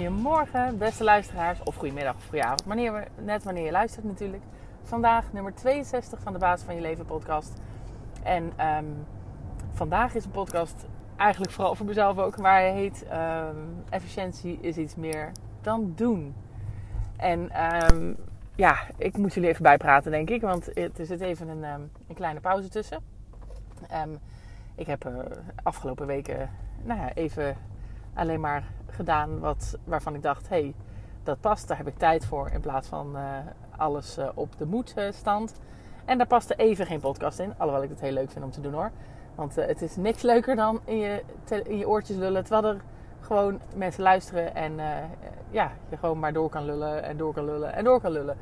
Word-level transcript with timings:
Goedemorgen, 0.00 0.78
beste 0.78 1.04
luisteraars, 1.04 1.62
of 1.62 1.76
goedemiddag 1.76 2.14
of 2.14 2.22
goedenavond, 2.22 2.64
wanneer, 2.64 3.08
net 3.18 3.44
wanneer 3.44 3.64
je 3.64 3.70
luistert 3.70 4.04
natuurlijk. 4.04 4.42
Vandaag 4.82 5.32
nummer 5.32 5.54
62 5.54 6.20
van 6.20 6.32
de 6.32 6.38
Basis 6.38 6.66
van 6.66 6.74
Je 6.74 6.80
Leven 6.80 7.04
podcast. 7.04 7.60
En 8.22 8.52
ehm, 8.56 8.84
vandaag 9.72 10.14
is 10.14 10.24
een 10.24 10.30
podcast 10.30 10.86
eigenlijk 11.16 11.52
vooral 11.52 11.74
voor 11.74 11.86
mezelf 11.86 12.18
ook, 12.18 12.38
maar 12.38 12.52
hij 12.52 12.72
heet 12.72 13.06
ehm, 13.08 13.56
Efficiëntie 13.90 14.58
is 14.60 14.76
iets 14.76 14.94
meer 14.94 15.32
dan 15.60 15.92
doen. 15.96 16.34
En 17.16 17.50
um, 17.92 18.16
ja, 18.54 18.76
ik 18.96 19.16
moet 19.16 19.34
jullie 19.34 19.48
even 19.48 19.62
bijpraten 19.62 20.10
denk 20.10 20.30
ik, 20.30 20.40
want 20.40 20.76
er 20.76 21.06
zit 21.06 21.20
even 21.20 21.48
een, 21.48 21.62
een 21.62 22.14
kleine 22.14 22.40
pauze 22.40 22.68
tussen. 22.68 22.98
ik 24.74 24.86
heb 24.86 25.06
uh, 25.06 25.12
afgelopen 25.62 26.06
weken 26.06 26.50
nou 26.82 27.00
ja, 27.00 27.12
even 27.14 27.56
alleen 28.14 28.40
maar 28.40 28.64
gedaan 28.92 29.38
wat, 29.38 29.78
waarvan 29.84 30.14
ik 30.14 30.22
dacht, 30.22 30.48
hé, 30.48 30.60
hey, 30.60 30.74
dat 31.22 31.40
past, 31.40 31.68
daar 31.68 31.76
heb 31.76 31.86
ik 31.86 31.98
tijd 31.98 32.24
voor. 32.24 32.50
In 32.50 32.60
plaats 32.60 32.88
van 32.88 33.16
uh, 33.16 33.22
alles 33.76 34.18
uh, 34.18 34.28
op 34.34 34.58
de 34.58 34.66
moedstand. 34.66 35.60
En 36.04 36.18
daar 36.18 36.26
paste 36.26 36.54
even 36.54 36.86
geen 36.86 37.00
podcast 37.00 37.38
in. 37.38 37.54
Alhoewel 37.56 37.82
ik 37.82 37.90
het 37.90 38.00
heel 38.00 38.12
leuk 38.12 38.30
vind 38.30 38.44
om 38.44 38.50
te 38.50 38.60
doen 38.60 38.72
hoor. 38.72 38.90
Want 39.34 39.54
het 39.54 39.82
is 39.82 39.96
niks 39.96 40.22
leuker 40.22 40.56
dan 40.56 40.80
in 40.84 40.98
je, 40.98 41.22
in 41.64 41.78
je 41.78 41.88
oortjes 41.88 42.16
lullen. 42.16 42.44
Terwijl 42.44 42.74
er 42.74 42.80
gewoon 43.20 43.60
mensen 43.74 44.02
luisteren 44.02 44.54
en 44.54 44.72
ja, 45.50 45.72
je 45.88 45.96
gewoon 45.96 46.18
maar 46.18 46.32
door 46.32 46.48
kan 46.48 46.64
lullen 46.64 47.02
en 47.02 47.16
door 47.16 47.32
kan 47.32 47.44
lullen 47.44 47.72
en 47.72 47.84
door 47.84 48.00
kan 48.00 48.12
lullen. 48.12 48.36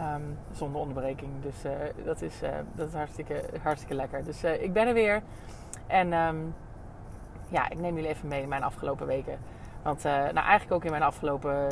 Um, 0.00 0.38
zonder 0.52 0.80
onderbreking. 0.80 1.30
Dus 1.40 1.72
dat, 2.04 2.22
is, 2.22 2.40
dat 2.74 2.88
is 2.88 2.94
hartstikke, 2.94 3.42
hartstikke 3.62 3.94
lekker. 3.94 4.24
Dus 4.24 4.44
ik 4.44 4.72
ben 4.72 4.86
er 4.86 4.94
weer. 4.94 5.22
En 5.86 6.12
um, 6.12 6.54
ja, 7.48 7.70
ik 7.70 7.78
neem 7.78 7.94
jullie 7.94 8.10
even 8.10 8.28
mee 8.28 8.42
in 8.42 8.48
mijn 8.48 8.62
afgelopen 8.62 9.06
weken. 9.06 9.38
Want 9.86 10.04
uh, 10.04 10.12
nou, 10.12 10.34
eigenlijk 10.34 10.72
ook 10.72 10.84
in 10.84 10.90
mijn 10.90 11.02
afgelopen 11.02 11.68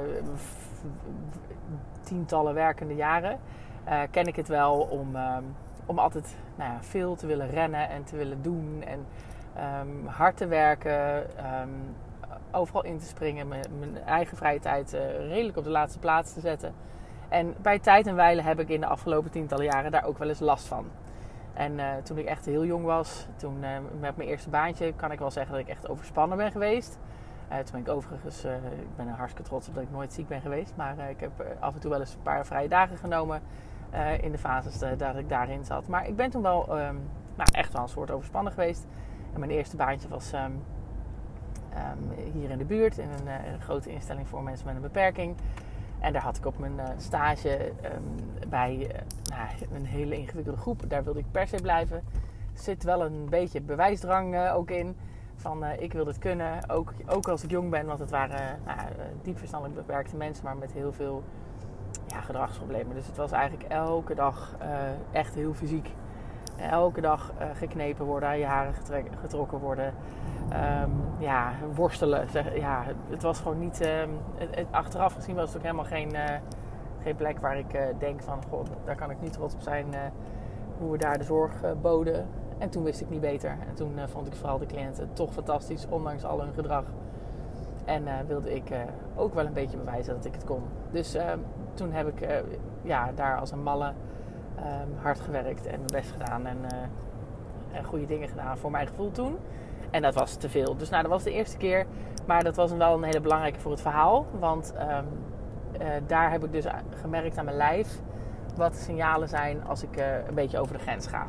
tientallen 2.03 2.55
werkende 2.55 2.95
jaren 2.95 3.39
uh, 3.89 4.01
ken 4.11 4.27
ik 4.27 4.37
het 4.37 4.49
wel 4.49 4.81
om, 4.81 5.17
um, 5.17 5.55
om 5.87 5.99
altijd 5.99 6.37
nou 6.55 6.73
ja, 6.73 6.83
veel 6.83 7.15
te 7.15 7.27
willen 7.27 7.51
rennen 7.51 7.89
en 7.89 8.05
te 8.05 8.17
willen 8.17 8.43
doen. 8.43 8.85
En 8.87 9.07
um, 9.81 10.07
hard 10.07 10.37
te 10.37 10.47
werken, 10.47 11.27
um, 11.61 11.97
overal 12.51 12.85
in 12.85 12.99
te 12.99 13.07
springen, 13.07 13.49
mijn, 13.49 13.65
eigen 14.07 14.37
vrije 14.37 14.61
tijd 14.61 14.93
redelijk 15.19 15.57
op 15.57 15.65
de 15.65 15.71
laatste 15.71 15.99
plaats 15.99 16.35
te 16.35 16.41
zetten. 16.41 16.75
En 17.29 17.55
bij 17.63 17.79
tijd 17.79 18.07
en 18.07 18.15
wijle 18.15 18.43
heb 18.43 18.61
ik 18.61 18.69
in 18.69 18.81
de 18.81 18.87
afgelopen 18.87 19.31
tientallen 19.31 19.65
jaren 19.65 19.91
daar 19.91 20.05
ook 20.05 20.19
wel 20.19 20.29
eens 20.29 20.41
last 20.41 20.67
van. 20.67 20.87
En 21.55 21.81
toen 22.03 22.19
ik 22.19 22.27
echt 22.27 22.47
heel 22.47 22.65
jong 22.65 22.85
was, 22.85 23.27
toen 23.37 23.59
met 24.01 24.17
mijn 24.17 24.29
eerste 24.29 24.51
baantje, 24.51 24.93
kan 24.93 25.13
ik 25.13 25.19
wel 25.19 25.31
zeggen 25.31 25.53
dat 25.53 25.63
ik 25.63 25.69
echt 25.69 25.89
overspannen 25.89 26.37
ben 26.37 26.53
geweest. 26.53 26.99
Uh, 27.51 27.57
toen 27.57 27.73
ben 27.73 27.81
ik 27.81 27.89
overigens, 27.89 28.45
ik 28.45 28.97
ben 28.97 29.09
er 29.09 29.15
hartstikke 29.15 29.49
trots 29.49 29.69
op 29.69 29.75
dat 29.75 29.83
ik 29.83 29.91
nooit 29.91 30.13
ziek 30.13 30.29
ben 30.29 30.41
geweest. 30.41 30.73
Maar 30.77 31.11
ik 31.11 31.21
heb 31.21 31.57
af 31.61 31.75
en 31.75 31.81
toe 31.81 31.91
wel 31.91 32.01
eens 32.01 32.15
een 32.15 32.23
paar 32.23 32.47
vrije 32.47 32.69
dagen 32.69 32.97
genomen 32.97 33.43
in 34.21 34.33
de 34.33 34.39
fases 34.39 34.99
dat 34.99 35.17
ik 35.17 35.29
daarin 35.29 35.65
zat. 35.65 35.87
Maar 35.87 36.09
ik 36.09 36.17
ben 36.17 36.31
toen 36.31 36.43
wel 36.43 36.63
um, 36.63 37.01
nou, 37.37 37.49
echt 37.53 37.73
wel 37.73 37.83
een 37.83 37.89
soort 37.89 38.11
overspannen 38.11 38.53
geweest. 38.53 38.87
En 39.33 39.39
mijn 39.39 39.51
eerste 39.51 39.77
baantje 39.77 40.09
was 40.09 40.33
um, 40.33 40.41
um, 40.41 42.33
hier 42.33 42.51
in 42.51 42.59
de 42.59 42.65
buurt, 42.65 42.99
in 42.99 43.09
een, 43.09 43.61
grote 43.61 43.91
instelling 43.91 44.29
voor 44.29 44.43
mensen 44.43 44.67
met 44.67 44.75
een 44.75 44.83
beperking. 44.83 45.37
En 45.99 46.13
daar 46.13 46.23
had 46.23 46.37
ik 46.37 46.47
op 46.47 46.59
mijn 46.59 46.81
stage 46.97 47.73
bij 48.49 48.91
nou, 49.31 49.49
een 49.75 49.87
hele 49.87 50.17
ingewikkelde 50.17 50.61
groep. 50.61 50.83
Daar 50.89 51.05
wilde 51.05 51.19
ik 51.19 51.31
per 51.31 51.49
se 51.49 51.57
blijven. 51.63 51.97
Er 52.55 52.61
zit 52.61 52.83
wel 52.83 53.05
een 53.05 53.27
beetje 53.29 53.61
bewijsdrang 53.61 54.51
ook 54.51 54.71
in. 54.71 54.97
Van 55.37 55.65
ik 55.65 55.93
wil 55.93 56.05
dit 56.05 56.19
kunnen. 56.19 56.71
Ook, 56.71 56.93
ook 57.07 57.29
als 57.29 57.45
ik 57.45 57.51
jong 57.51 57.71
ben. 57.71 57.87
Want 57.87 57.99
het 57.99 58.11
waren 58.11 58.61
nou, 58.65 58.79
diep 59.23 59.39
verstandelijk 59.39 59.87
beperkte 59.87 60.17
mensen. 60.17 60.45
Maar 60.45 60.57
met 60.57 60.73
heel 60.73 60.93
veel 60.93 61.23
ja, 62.07 62.21
gedragsproblemen. 62.21 62.95
Dus 62.95 63.07
het 63.07 63.17
was 63.17 63.33
eigenlijk 63.33 63.73
elke 63.73 64.15
dag 64.15 64.57
echt 65.11 65.35
heel 65.35 65.55
fysiek. 65.55 65.95
Elke 66.57 67.01
dag 67.01 67.33
geknepen 67.55 68.07
worden, 68.07 68.39
je 68.39 68.45
haren 68.45 68.75
getrokken 69.21 69.59
worden. 69.59 69.95
Um, 70.53 71.05
ja, 71.19 71.53
worstelen. 71.75 72.27
Ja, 72.55 72.85
het 73.11 73.23
was 73.23 73.41
gewoon 73.41 73.59
niet. 73.59 73.79
Het, 74.37 74.67
achteraf 74.71 75.15
gezien 75.15 75.35
was 75.35 75.49
het 75.49 75.57
ook 75.57 75.63
helemaal 75.63 75.85
geen, 75.85 76.15
uh, 76.15 76.25
geen 77.03 77.17
plek 77.17 77.39
waar 77.39 77.59
ik 77.59 77.75
uh, 77.75 77.83
denk 77.99 78.23
van, 78.23 78.43
god, 78.49 78.71
daar 78.85 78.97
kan 78.97 79.11
ik 79.11 79.21
niet 79.21 79.33
trots 79.33 79.55
op 79.55 79.61
zijn 79.61 79.87
uh, 79.91 79.99
hoe 80.79 80.91
we 80.91 80.99
daar 80.99 81.19
de 81.19 81.25
zorg 81.25 81.53
boden. 81.83 82.29
En 82.59 82.71
toen 82.71 82.83
wist 82.83 83.01
ik 83.01 83.11
niet 83.11 83.21
beter. 83.21 83.51
En 83.69 83.75
toen 83.75 83.93
vond 84.07 84.27
ik 84.27 84.35
vooral 84.35 84.59
de 84.59 84.67
cliënten 84.67 85.13
toch 85.13 85.33
fantastisch, 85.33 85.87
ondanks 85.89 86.25
al 86.25 86.41
hun 86.41 86.55
gedrag. 86.55 86.85
En 87.85 88.05
wilde 88.27 88.55
ik 88.55 88.71
ook 89.15 89.35
wel 89.35 89.47
een 89.47 89.53
beetje 89.53 89.77
bewijzen 89.77 90.15
dat 90.15 90.25
ik 90.25 90.35
het 90.35 90.45
kon. 90.45 90.63
Dus 90.91 91.15
ehm, 91.15 91.39
toen 91.75 91.93
heb 91.93 92.09
ik 92.09 92.43
ja, 92.83 93.13
daar 93.15 93.39
als 93.39 93.51
een 93.51 93.63
malle 93.63 93.93
hard 95.03 95.21
gewerkt 95.21 95.67
en 95.67 95.79
mijn 95.79 95.93
best 95.93 96.11
gedaan. 96.11 96.47
En, 96.47 96.59
en 97.73 97.85
goede 97.85 98.07
dingen 98.07 98.29
gedaan 98.29 98.59
voor 98.59 98.71
mijn 98.71 98.87
gevoel 98.87 99.11
toen. 99.11 99.37
En 99.91 100.03
dat 100.03 100.15
was 100.15 100.35
te 100.35 100.49
veel. 100.49 100.77
Dus 100.77 100.91
nou, 100.91 101.03
dat 101.03 101.11
was 101.11 101.23
de 101.23 101.33
eerste 101.33 101.57
keer. 101.57 101.87
Maar 102.27 102.45
dat 102.45 102.57
was 102.57 102.73
wel 102.73 102.95
een 102.95 103.03
hele 103.03 103.21
belangrijke 103.21 103.61
voor 103.61 103.71
het 103.71 103.81
verhaal. 103.81 104.27
Want 104.39 104.75
uh, 104.77 104.99
daar 106.07 106.31
heb 106.31 106.45
ik 106.45 106.53
dus 106.53 106.65
gemerkt 107.01 107.39
aan 107.39 107.45
mijn 107.45 107.57
lijf 107.57 108.01
wat 108.57 108.77
signalen 108.77 109.29
zijn 109.29 109.65
als 109.67 109.83
ik 109.83 109.97
een 110.29 110.35
beetje 110.35 110.59
over 110.59 110.77
de 110.77 110.83
grens 110.83 111.07
ga. 111.07 111.27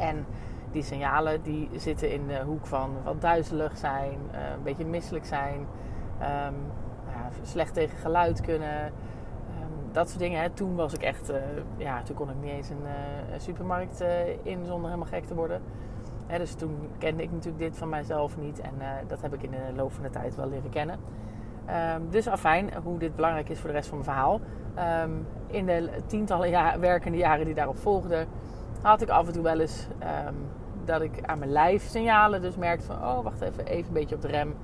En 0.00 0.26
die 0.72 0.82
signalen 0.82 1.42
die 1.42 1.68
zitten 1.76 2.12
in 2.12 2.26
de 2.26 2.42
hoek 2.44 2.66
van 2.66 2.90
wat 3.04 3.20
duizelig 3.20 3.76
zijn, 3.76 4.18
uh, 4.32 4.38
een 4.56 4.62
beetje 4.62 4.84
misselijk 4.84 5.24
zijn, 5.24 5.58
um, 5.58 6.54
ja, 7.06 7.30
slecht 7.42 7.74
tegen 7.74 7.98
geluid 7.98 8.40
kunnen. 8.40 8.84
Um, 8.84 9.92
dat 9.92 10.08
soort 10.08 10.20
dingen. 10.20 10.40
Hè. 10.40 10.50
Toen 10.50 10.76
was 10.76 10.94
ik 10.94 11.02
echt, 11.02 11.32
ja, 11.76 12.02
toen 12.02 12.16
kon 12.16 12.30
ik 12.30 12.36
niet 12.42 12.50
eens 12.50 12.68
een, 12.68 12.84
een 13.32 13.40
supermarkt 13.40 14.04
in 14.42 14.64
zonder 14.64 14.90
helemaal 14.90 15.10
gek 15.10 15.24
te 15.24 15.34
worden 15.34 15.62
dus 16.38 16.54
toen 16.54 16.88
kende 16.98 17.22
ik 17.22 17.32
natuurlijk 17.32 17.62
dit 17.62 17.78
van 17.78 17.88
mijzelf 17.88 18.36
niet. 18.36 18.60
En 18.60 18.72
dat 19.06 19.22
heb 19.22 19.34
ik 19.34 19.42
in 19.42 19.50
de 19.50 19.72
loop 19.76 19.92
van 19.92 20.02
de 20.02 20.10
tijd 20.10 20.34
wel 20.36 20.48
leren 20.48 20.70
kennen. 20.70 20.98
Um, 21.94 22.10
dus 22.10 22.28
afijn, 22.28 22.70
hoe 22.82 22.98
dit 22.98 23.16
belangrijk 23.16 23.48
is 23.48 23.58
voor 23.58 23.68
de 23.68 23.74
rest 23.74 23.88
van 23.88 23.98
mijn 23.98 24.10
verhaal. 24.10 24.40
In 25.46 25.66
de 25.66 25.90
tientallen 26.06 26.48
jaar, 26.48 26.80
werkende 26.80 27.18
jaren 27.18 27.44
die 27.44 27.54
daarop 27.54 27.78
volgden, 27.78 28.26
had 28.82 29.02
ik 29.02 29.08
af 29.08 29.26
en 29.26 29.32
toe 29.32 29.42
wel 29.42 29.60
eens 29.60 29.86
um, 30.26 30.36
dat 30.84 31.00
ik 31.00 31.18
aan 31.22 31.38
mijn 31.38 31.52
lijf 31.52 31.88
signalen 31.88 32.42
dus 32.42 32.56
merkte 32.56 32.86
van... 32.86 32.96
oh, 32.96 33.22
wacht 33.22 33.40
even, 33.40 33.66
even 33.66 33.86
een 33.86 33.92
beetje 33.92 34.14
op 34.14 34.22
de 34.22 34.28
rem. 34.28 34.54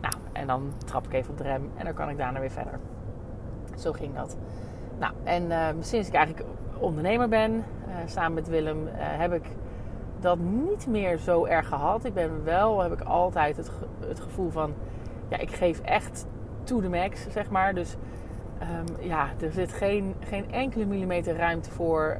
Nou, 0.00 0.14
en 0.32 0.46
dan 0.46 0.72
trap 0.84 1.06
ik 1.06 1.12
even 1.12 1.30
op 1.30 1.38
de 1.38 1.44
rem 1.44 1.70
en 1.76 1.84
dan 1.84 1.94
kan 1.94 2.08
ik 2.08 2.16
daarna 2.16 2.40
weer 2.40 2.50
verder. 2.50 2.78
Zo 3.76 3.92
ging 3.92 4.14
dat. 4.14 4.36
Nou, 4.98 5.12
en 5.24 5.76
sinds 5.80 6.08
ik 6.08 6.14
eigenlijk 6.14 6.46
ondernemer 6.78 7.28
ben, 7.28 7.52
uh, 7.52 7.94
samen 8.06 8.34
met 8.34 8.48
Willem, 8.48 8.86
uh, 8.86 8.92
heb 8.96 9.32
ik 9.32 9.44
dat 10.20 10.38
niet 10.38 10.86
meer 10.86 11.18
zo 11.18 11.44
erg 11.44 11.68
gehad. 11.68 12.04
Ik 12.04 12.14
ben 12.14 12.44
wel, 12.44 12.80
heb 12.80 12.92
ik 12.92 13.00
altijd 13.00 13.56
het, 13.56 13.70
het 14.06 14.20
gevoel 14.20 14.50
van, 14.50 14.74
ja, 15.28 15.38
ik 15.38 15.50
geef 15.50 15.80
echt 15.80 16.26
to 16.62 16.80
the 16.80 16.88
max, 16.88 17.26
zeg 17.30 17.50
maar. 17.50 17.74
Dus 17.74 17.96
um, 18.62 19.06
ja, 19.06 19.28
er 19.40 19.52
zit 19.52 19.72
geen, 19.72 20.14
geen 20.20 20.52
enkele 20.52 20.84
millimeter 20.86 21.36
ruimte 21.36 21.70
voor 21.70 22.16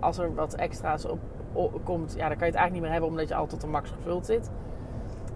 als 0.00 0.18
er 0.18 0.34
wat 0.34 0.54
extra's 0.54 1.04
op, 1.04 1.18
komt. 1.84 2.14
Ja, 2.16 2.28
dan 2.28 2.36
kan 2.36 2.46
je 2.46 2.52
het 2.52 2.54
eigenlijk 2.54 2.72
niet 2.72 2.82
meer 2.82 2.90
hebben 2.90 3.10
omdat 3.10 3.28
je 3.28 3.34
altijd 3.34 3.50
tot 3.50 3.60
de 3.60 3.66
max 3.66 3.90
gevuld 3.90 4.26
zit. 4.26 4.50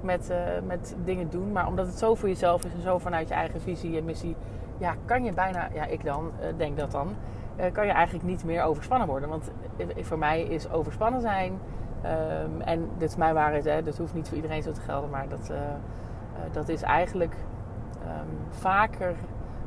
Met, 0.00 0.30
uh, 0.30 0.38
met 0.66 0.96
dingen 1.04 1.30
doen. 1.30 1.52
Maar 1.52 1.66
omdat 1.66 1.86
het 1.86 1.98
zo 1.98 2.14
voor 2.14 2.28
jezelf 2.28 2.64
is 2.64 2.72
en 2.72 2.82
zo 2.82 2.98
vanuit 2.98 3.28
je 3.28 3.34
eigen 3.34 3.60
visie 3.60 3.98
en 3.98 4.04
missie. 4.04 4.36
Ja, 4.78 4.94
kan 5.04 5.24
je 5.24 5.32
bijna, 5.32 5.68
ja, 5.72 5.84
ik 5.84 6.04
dan, 6.04 6.30
uh, 6.40 6.46
denk 6.56 6.76
dat 6.76 6.90
dan 6.90 7.08
uh, 7.58 7.64
kan 7.72 7.86
je 7.86 7.92
eigenlijk 7.92 8.26
niet 8.26 8.44
meer 8.44 8.62
overspannen 8.62 9.08
worden. 9.08 9.28
Want 9.28 9.50
voor 10.00 10.18
mij 10.18 10.42
is 10.42 10.70
overspannen 10.70 11.20
zijn, 11.20 11.52
um, 12.04 12.60
en 12.60 12.88
dit 12.98 13.08
is 13.10 13.16
mijn 13.16 13.34
waarheid, 13.34 13.64
hè, 13.64 13.82
dat 13.82 13.98
hoeft 13.98 14.14
niet 14.14 14.28
voor 14.28 14.36
iedereen 14.36 14.62
zo 14.62 14.72
te 14.72 14.80
gelden, 14.80 15.10
maar 15.10 15.28
dat, 15.28 15.52
dat 16.52 16.68
is 16.68 16.82
eigenlijk 16.82 17.34
um, 18.02 18.38
vaker 18.48 19.14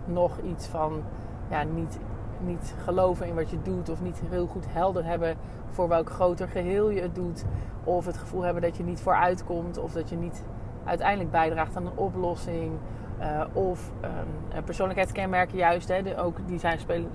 nog 0.06 0.38
iets 0.40 0.68
van 0.68 1.02
ja, 1.50 1.64
niet, 1.64 2.00
niet 2.44 2.76
geloven 2.84 3.28
in 3.28 3.36
wat 3.36 3.50
je 3.50 3.62
doet, 3.62 3.90
of 3.90 4.02
niet 4.02 4.22
heel 4.30 4.48
goed 4.48 4.66
helder 4.70 5.06
hebben 5.06 5.36
voor 5.70 5.88
welk 5.88 6.10
groter 6.10 6.48
geheel 6.48 6.90
je 6.90 7.02
het 7.02 7.16
doet, 7.16 7.46
of 7.84 8.06
het 8.06 8.18
gevoel 8.18 8.42
hebben 8.42 8.62
dat 8.62 8.78
je 8.78 8.84
niet 8.84 9.00
vooruit 9.00 9.44
komt, 9.44 9.78
of 9.78 9.92
dat 9.92 10.10
je 10.10 10.16
niet 10.16 10.44
uiteindelijk 10.84 11.32
bijdraagt 11.32 11.76
aan 11.76 11.86
een 11.86 11.98
oplossing. 11.98 12.72
Uh, 13.20 13.42
of 13.54 13.92
um, 14.04 14.64
persoonlijkheidskenmerken 14.64 15.58
juist, 15.58 15.88
hè, 15.88 16.22
ook 16.22 16.38
die 16.48 16.60
zijn 16.60 16.80
spelen. 16.80 17.12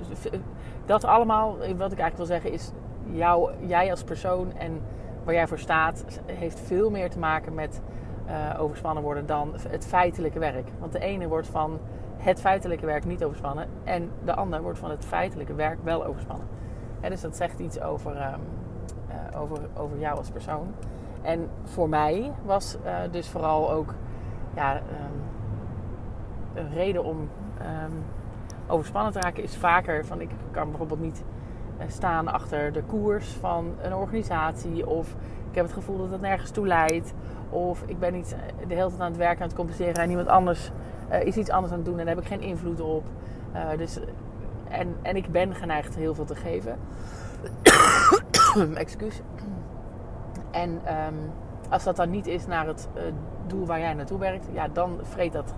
Dat 0.86 1.04
allemaal, 1.04 1.56
wat 1.58 1.68
ik 1.68 1.98
eigenlijk 1.98 2.16
wil 2.16 2.26
zeggen, 2.26 2.52
is 2.52 2.72
jou, 3.10 3.50
jij 3.66 3.90
als 3.90 4.04
persoon 4.04 4.52
en 4.56 4.80
waar 5.24 5.34
jij 5.34 5.46
voor 5.46 5.58
staat, 5.58 6.20
heeft 6.26 6.60
veel 6.60 6.90
meer 6.90 7.10
te 7.10 7.18
maken 7.18 7.54
met 7.54 7.80
uh, 8.28 8.60
overspannen 8.60 9.02
worden 9.02 9.26
dan 9.26 9.54
het 9.68 9.86
feitelijke 9.86 10.38
werk. 10.38 10.68
Want 10.78 10.92
de 10.92 10.98
ene 10.98 11.28
wordt 11.28 11.48
van 11.48 11.78
het 12.16 12.40
feitelijke 12.40 12.86
werk 12.86 13.04
niet 13.04 13.24
overspannen 13.24 13.68
en 13.84 14.10
de 14.24 14.34
ander 14.34 14.62
wordt 14.62 14.78
van 14.78 14.90
het 14.90 15.04
feitelijke 15.04 15.54
werk 15.54 15.78
wel 15.82 16.04
overspannen. 16.04 16.46
En 17.00 17.10
dus 17.10 17.20
dat 17.20 17.36
zegt 17.36 17.58
iets 17.58 17.80
over, 17.80 18.10
um, 18.10 18.40
uh, 19.08 19.40
over, 19.40 19.58
over 19.76 19.98
jou 19.98 20.16
als 20.16 20.30
persoon. 20.30 20.74
En 21.22 21.48
voor 21.64 21.88
mij 21.88 22.32
was 22.44 22.76
uh, 22.84 22.96
dus 23.10 23.28
vooral 23.28 23.70
ook 23.70 23.94
ja, 24.54 24.76
um, 24.76 24.82
een 26.54 26.72
reden 26.72 27.04
om 27.04 27.28
ehm, 27.58 27.92
overspannen 28.66 29.12
te 29.12 29.20
raken 29.20 29.42
is 29.42 29.56
vaker 29.56 30.06
van 30.06 30.20
ik 30.20 30.30
kan 30.50 30.68
bijvoorbeeld 30.68 31.00
niet 31.00 31.24
eh, 31.78 31.86
staan 31.88 32.28
achter 32.28 32.72
de 32.72 32.82
koers 32.82 33.28
van 33.28 33.74
een 33.82 33.94
organisatie. 33.94 34.86
Of 34.86 35.16
ik 35.50 35.54
heb 35.54 35.64
het 35.64 35.74
gevoel 35.74 35.98
dat 35.98 36.10
het 36.10 36.20
nergens 36.20 36.50
toe 36.50 36.66
leidt. 36.66 37.14
Of 37.50 37.82
ik 37.86 37.98
ben 37.98 38.12
niet 38.12 38.36
de 38.68 38.74
hele 38.74 38.88
tijd 38.88 39.00
aan 39.00 39.10
het 39.10 39.16
werken, 39.16 39.42
aan 39.42 39.48
het 39.48 39.56
compenseren 39.56 39.94
en 39.94 40.10
iemand 40.10 40.28
anders 40.28 40.70
uh, 41.10 41.22
is 41.22 41.36
iets 41.36 41.50
anders 41.50 41.72
aan 41.72 41.78
het 41.78 41.86
doen 41.86 41.98
en 41.98 42.04
daar 42.06 42.14
heb 42.14 42.24
ik 42.24 42.30
geen 42.30 42.40
invloed 42.40 42.80
op. 42.80 43.04
Uh, 43.54 43.78
dus, 43.78 43.98
en, 44.68 44.96
en 45.02 45.16
ik 45.16 45.32
ben 45.32 45.54
geneigd 45.54 45.94
heel 45.94 46.14
veel 46.14 46.24
te 46.24 46.34
geven. 46.34 46.78
Excuus. 48.74 49.20
En 50.50 50.70
um, 50.70 51.30
als 51.70 51.84
dat 51.84 51.96
dan 51.96 52.10
niet 52.10 52.26
is 52.26 52.46
naar 52.46 52.66
het 52.66 52.88
doel 53.46 53.66
waar 53.66 53.78
jij 53.80 53.94
naartoe 53.94 54.18
werkt, 54.18 54.46
ja, 54.52 54.68
dan 54.68 54.98
vreet 55.02 55.32
dat, 55.32 55.54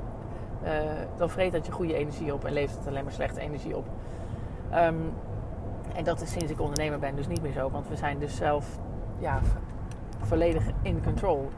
dan 1.17 1.31
vreet 1.31 1.53
dat 1.53 1.67
je 1.67 1.73
goede 1.73 1.95
energie 1.95 2.35
op 2.35 2.45
en 2.45 2.53
levert 2.53 2.79
het 2.79 2.87
alleen 2.87 3.05
maar 3.05 3.13
slechte 3.13 3.41
energie 3.41 3.77
op. 3.77 3.87
Um, 4.75 5.13
en 5.95 6.05
dat 6.05 6.21
is 6.21 6.31
sinds 6.31 6.51
ik 6.51 6.61
ondernemer 6.61 6.99
ben 6.99 7.17
dus 7.17 7.27
niet 7.27 7.43
meer 7.43 7.53
zo, 7.53 7.71
want 7.71 7.89
we 7.89 7.97
zijn 7.97 8.19
dus 8.19 8.37
zelf 8.37 8.79
ja, 9.19 9.41
volledig 10.21 10.65
in 10.83 11.03
control. 11.03 11.51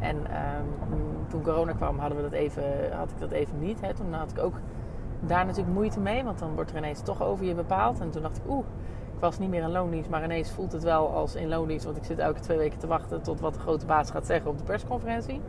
En 0.00 0.16
um, 0.16 1.26
toen 1.28 1.42
corona 1.42 1.72
kwam, 1.72 1.98
hadden 1.98 2.16
we 2.16 2.22
dat 2.22 2.32
even, 2.32 2.62
had 2.96 3.10
ik 3.10 3.18
dat 3.18 3.30
even 3.30 3.58
niet. 3.58 3.80
Hè. 3.80 3.94
Toen 3.94 4.12
had 4.12 4.30
ik 4.30 4.38
ook 4.38 4.54
daar 5.20 5.46
natuurlijk 5.46 5.74
moeite 5.74 6.00
mee, 6.00 6.24
want 6.24 6.38
dan 6.38 6.54
wordt 6.54 6.70
er 6.70 6.76
ineens 6.76 7.00
toch 7.00 7.22
over 7.22 7.44
je 7.44 7.54
bepaald. 7.54 8.00
En 8.00 8.10
toen 8.10 8.22
dacht 8.22 8.36
ik, 8.36 8.42
oeh, 8.48 8.66
ik 9.14 9.20
was 9.20 9.38
niet 9.38 9.48
meer 9.48 9.62
in 9.62 9.70
loondienst, 9.70 10.10
maar 10.10 10.24
ineens 10.24 10.50
voelt 10.50 10.72
het 10.72 10.82
wel 10.82 11.14
als 11.14 11.34
in 11.34 11.48
loondienst. 11.48 11.84
Want 11.84 11.96
ik 11.96 12.04
zit 12.04 12.18
elke 12.18 12.40
twee 12.40 12.58
weken 12.58 12.78
te 12.78 12.86
wachten 12.86 13.22
tot 13.22 13.40
wat 13.40 13.54
de 13.54 13.60
grote 13.60 13.86
baas 13.86 14.10
gaat 14.10 14.26
zeggen 14.26 14.50
op 14.50 14.58
de 14.58 14.64
persconferentie. 14.64 15.40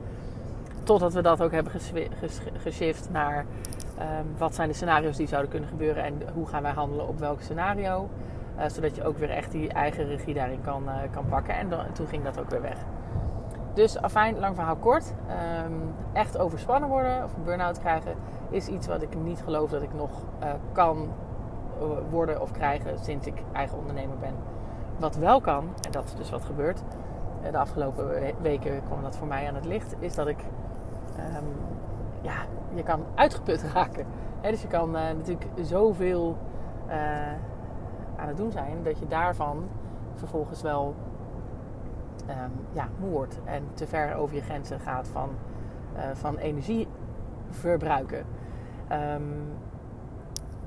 Totdat 0.84 1.13
we 1.13 1.22
dat 1.22 1.42
ook 1.42 1.51
hebben 1.51 1.74
geshift 2.57 3.10
naar 3.12 3.46
um, 4.00 4.38
wat 4.38 4.56
zijn 4.56 4.68
de 4.68 4.74
scenario's 4.74 5.18
die 5.18 5.28
zouden 5.28 5.51
kunnen 5.51 5.69
gebeuren 5.69 6.04
en 6.04 6.22
hoe 6.34 6.48
gaan 6.48 6.62
wij 6.62 6.72
handelen 6.72 7.07
op 7.07 7.19
welk 7.19 7.42
scenario. 7.42 8.10
Uh, 8.57 8.66
zodat 8.68 8.96
je 8.96 9.04
ook 9.04 9.18
weer 9.18 9.30
echt 9.30 9.51
die 9.51 9.69
eigen 9.69 10.07
regie 10.07 10.34
daarin 10.34 10.62
kan, 10.62 10.84
uh, 10.86 10.94
kan 11.12 11.25
pakken. 11.30 11.56
En 11.56 11.69
toen 11.94 12.07
ging 12.07 12.24
dat 12.24 12.40
ook 12.40 12.50
weer 12.50 12.62
weg. 12.62 12.78
Dus 13.74 14.01
afijn, 14.01 14.39
lang 14.39 14.56
verhaal 14.56 14.75
kort. 14.75 15.13
Um, 15.66 15.94
echt 16.13 16.38
overspannen 16.38 16.89
worden 16.89 17.24
of 17.24 17.33
een 17.33 17.44
burn-out 17.44 17.80
krijgen 17.80 18.16
is 18.50 18.68
iets 18.68 18.88
wat 18.88 19.01
ik 19.01 19.16
niet 19.16 19.42
geloof 19.44 19.69
dat 19.69 19.81
ik 19.81 19.94
nog 19.94 20.10
uh, 20.44 20.50
kan 20.71 21.07
worden 22.10 22.42
of 22.42 22.51
krijgen 22.51 23.00
sinds 23.00 23.27
ik 23.27 23.44
eigen 23.51 23.77
ondernemer 23.77 24.18
ben. 24.18 24.33
Wat 24.98 25.16
wel 25.16 25.42
kan, 25.42 25.69
en 25.86 25.92
dat 25.92 26.04
is 26.04 26.16
dus 26.16 26.30
wat 26.30 26.45
gebeurt, 26.45 26.81
de 27.51 27.57
afgelopen 27.57 28.36
weken 28.42 28.83
kwam 28.86 29.01
dat 29.01 29.18
voor 29.18 29.27
mij 29.27 29.48
aan 29.48 29.56
het 29.56 29.66
licht, 29.66 29.95
is 30.00 30.15
dat 30.15 30.27
ik, 30.27 30.44
um, 31.18 31.48
ja, 32.22 32.33
je 32.74 32.83
kan 32.83 33.04
uitgeput 33.15 33.63
raken. 33.74 34.06
Dus 34.42 34.62
je 34.62 34.68
kan 34.68 34.92
natuurlijk 34.92 35.48
zoveel 35.62 36.38
aan 38.18 38.27
het 38.27 38.38
doen 38.38 38.51
zijn 38.51 38.83
dat 38.83 39.00
je 39.00 39.07
daarvan 39.07 39.63
vervolgens 40.15 40.62
wel 40.62 40.95
um, 42.30 42.52
ja, 42.74 42.90
moe 43.00 43.10
wordt 43.10 43.40
en 43.46 43.64
te 43.74 43.88
ver 43.88 44.16
over 44.16 44.36
je 44.36 44.42
grenzen 44.42 44.80
gaat 44.80 45.08
van, 45.08 45.30
uh, 45.96 46.04
van 46.14 46.38
energie 46.38 46.88
verbruiken. 47.50 48.26
Um, 48.92 49.58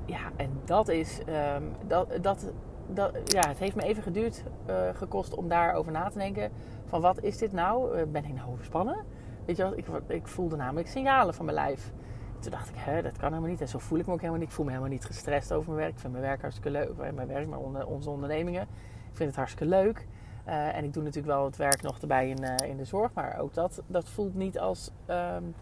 ja, 0.05 0.21
en 0.37 0.51
dat 0.65 0.89
is. 0.89 1.21
Um, 1.57 1.73
dat, 1.87 2.19
dat, 2.21 2.53
dat, 2.87 3.13
ja, 3.25 3.49
het 3.49 3.59
heeft 3.59 3.77
me 3.77 3.83
even 3.83 4.03
geduurd, 4.03 4.45
uh, 4.71 4.89
gekost 4.93 5.35
om 5.35 5.49
daarover 5.49 5.93
na 5.93 6.09
te 6.09 6.19
denken. 6.19 6.51
Van 6.85 7.01
wat 7.01 7.23
is 7.23 7.39
dit 7.39 7.53
nou? 7.53 7.99
Uh, 7.99 8.03
ben 8.13 8.25
ik 8.25 8.35
nou 8.35 8.51
overspannen? 8.51 9.05
Weet 9.45 9.57
je 9.57 9.63
wat? 9.63 9.77
Ik, 9.77 9.87
ik 10.07 10.27
voelde 10.27 10.57
namelijk 10.57 10.89
signalen 10.89 11.35
van 11.35 11.45
mijn 11.45 11.57
lijf. 11.57 11.93
Toen 12.39 12.51
dacht 12.51 12.69
ik, 12.69 12.75
hè, 12.77 13.03
dat 13.03 13.19
kan 13.19 13.29
helemaal 13.29 13.51
niet. 13.51 13.61
En 13.61 13.69
zo 13.69 13.79
voel 13.79 13.99
ik 13.99 14.07
me 14.07 14.13
ook 14.13 14.21
helemaal 14.21 14.41
niet. 14.41 14.49
Ik 14.49 14.55
voel 14.55 14.65
me 14.65 14.71
helemaal 14.71 14.93
niet 14.93 15.05
gestrest 15.05 15.53
over 15.53 15.69
mijn 15.69 15.81
werk. 15.81 15.93
Ik 15.93 16.01
vind 16.01 16.13
mijn 16.13 16.25
werk 16.25 16.41
hartstikke 16.41 16.71
leuk. 16.71 17.15
Mijn 17.15 17.29
werk, 17.29 17.49
maar 17.49 17.87
onze 17.87 18.11
ondernemingen. 18.11 18.63
Ik 19.11 19.19
vind 19.19 19.29
het 19.29 19.39
hartstikke 19.39 19.75
leuk. 19.75 20.07
Uh, 20.47 20.77
en 20.77 20.85
ik 20.85 20.93
doe 20.93 21.03
natuurlijk 21.03 21.35
wel 21.35 21.45
het 21.45 21.57
werk 21.57 21.83
nog 21.83 21.99
erbij 22.01 22.29
in, 22.29 22.43
uh, 22.43 22.69
in 22.69 22.77
de 22.77 22.85
zorg. 22.85 23.13
Maar 23.13 23.39
ook 23.39 23.55
dat, 23.55 23.83
dat 23.87 24.09
voelt 24.09 24.35
niet 24.35 24.59
als 24.59 24.91
um, 25.07 25.55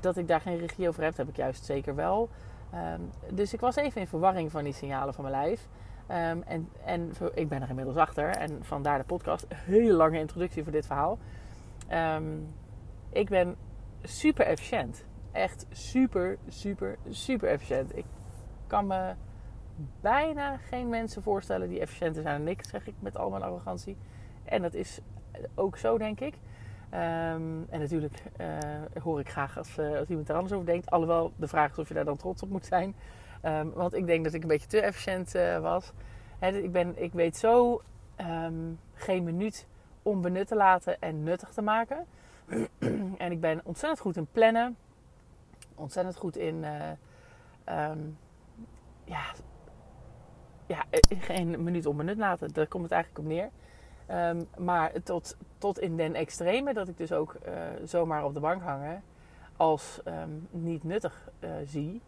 dat 0.00 0.16
ik 0.16 0.28
daar 0.28 0.40
geen 0.40 0.58
regie 0.58 0.88
over 0.88 1.02
heb. 1.02 1.10
Dat 1.10 1.26
heb 1.26 1.28
ik 1.28 1.36
juist 1.36 1.64
zeker 1.64 1.94
wel. 1.94 2.28
Um, 2.74 3.10
dus 3.34 3.52
ik 3.52 3.60
was 3.60 3.76
even 3.76 4.00
in 4.00 4.06
verwarring 4.06 4.50
van 4.50 4.64
die 4.64 4.72
signalen 4.72 5.14
van 5.14 5.24
mijn 5.24 5.36
lijf. 5.36 5.68
Um, 6.08 6.42
en, 6.42 6.68
en 6.84 7.12
ik 7.34 7.48
ben 7.48 7.62
er 7.62 7.68
inmiddels 7.68 7.96
achter. 7.96 8.28
En 8.28 8.64
vandaar 8.64 8.98
de 8.98 9.04
podcast. 9.04 9.46
Hele 9.54 9.92
lange 9.92 10.18
introductie 10.18 10.62
voor 10.62 10.72
dit 10.72 10.86
verhaal. 10.86 11.18
ik 13.10 13.28
ben 13.28 13.56
super 14.02 14.46
efficiënt. 14.46 15.04
Echt 15.32 15.66
super, 15.70 16.38
super, 16.48 16.98
super 17.08 17.48
efficiënt. 17.48 17.96
Ik 17.96 18.04
kan 18.66 18.86
me 18.86 19.14
bijna 20.00 20.56
geen 20.56 20.88
mensen 20.88 21.22
voorstellen 21.22 21.68
die 21.68 21.80
efficiënter 21.80 22.22
zijn 22.22 22.38
dan 22.38 22.48
ik, 22.48 22.64
zeg 22.64 22.86
ik 22.86 22.94
met 22.98 23.16
al 23.16 23.30
mijn 23.30 23.42
arrogantie. 23.42 23.96
En 24.44 24.62
dat 24.62 24.74
is 24.74 25.00
ook 25.54 25.76
zo, 25.76 25.98
denk 25.98 26.20
ik. 26.20 26.34
Um, 26.94 27.66
en 27.70 27.80
natuurlijk 27.80 28.22
uh, 28.40 29.02
hoor 29.02 29.20
ik 29.20 29.28
graag 29.28 29.58
als, 29.58 29.78
uh, 29.78 29.98
als, 29.98 30.08
iemand 30.08 30.28
er 30.28 30.34
anders 30.34 30.52
over 30.52 30.66
denkt. 30.66 30.90
Alhoewel 30.90 31.32
de 31.36 31.48
vraag 31.48 31.70
is 31.70 31.78
of 31.78 31.88
je 31.88 31.94
daar 31.94 32.04
dan 32.04 32.16
trots 32.16 32.42
op 32.42 32.48
moet 32.48 32.66
zijn. 32.66 32.94
Um, 33.44 33.72
want 33.72 33.94
ik 33.94 34.06
denk 34.06 34.24
dat 34.24 34.34
ik 34.34 34.42
een 34.42 34.48
beetje 34.48 34.66
te 34.66 34.80
efficiënt 34.80 35.34
uh, 35.34 35.58
was. 35.58 35.92
He, 36.38 36.48
ik, 36.48 36.72
ben, 36.72 37.02
ik 37.02 37.12
weet 37.12 37.36
zo 37.36 37.82
um, 38.20 38.78
geen 38.94 39.24
minuut 39.24 39.66
onbenut 40.02 40.46
te 40.46 40.56
laten 40.56 41.00
en 41.00 41.22
nuttig 41.22 41.48
te 41.48 41.62
maken. 41.62 42.06
en 43.24 43.32
ik 43.32 43.40
ben 43.40 43.60
ontzettend 43.64 44.00
goed 44.00 44.16
in 44.16 44.26
plannen. 44.32 44.76
Ontzettend 45.74 46.16
goed 46.16 46.36
in 46.36 46.64
ja, 49.04 49.32
ja, 50.66 50.84
geen 51.18 51.62
minuut 51.62 51.86
onbenut 51.86 52.16
laten. 52.16 52.52
Daar 52.52 52.66
komt 52.66 52.82
het 52.82 52.92
eigenlijk 52.92 53.24
op 53.24 53.30
neer. 53.32 53.50
Um, 54.12 54.48
maar 54.58 55.02
tot, 55.02 55.36
tot 55.58 55.78
in 55.78 55.96
den 55.96 56.14
extreme 56.14 56.74
dat 56.74 56.88
ik 56.88 56.96
dus 56.96 57.12
ook 57.12 57.36
uh, 57.46 57.52
zomaar 57.84 58.24
op 58.24 58.34
de 58.34 58.40
bank 58.40 58.62
hangen 58.62 59.02
als 59.56 60.00
um, 60.04 60.48
niet 60.50 60.84
nuttig 60.84 61.30
uh, 61.40 61.50
zie. 61.64 62.02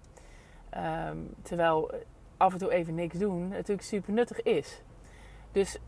Um, 1.08 1.34
terwijl 1.42 1.90
af 2.36 2.52
en 2.52 2.58
toe 2.58 2.72
even 2.72 2.94
niks 2.94 3.18
doen 3.18 3.48
natuurlijk 3.48 3.82
super 3.82 4.12
nuttig 4.12 4.42
is. 4.42 4.82
Dus 5.52 5.78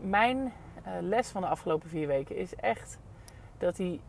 mijn 0.00 0.38
uh, 0.38 0.92
les 1.00 1.28
van 1.28 1.42
de 1.42 1.48
afgelopen 1.48 1.88
vier 1.88 2.06
weken 2.06 2.36
is 2.36 2.54
echt 2.54 2.98
dat 3.58 3.76
die 3.76 4.00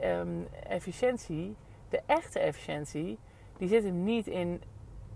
efficiëntie, 0.67 1.55
de 1.89 2.01
echte 2.05 2.39
efficiëntie, 2.39 3.19
die 3.57 3.67
zit 3.67 3.83
hem 3.83 4.03
niet 4.03 4.27
in, 4.27 4.61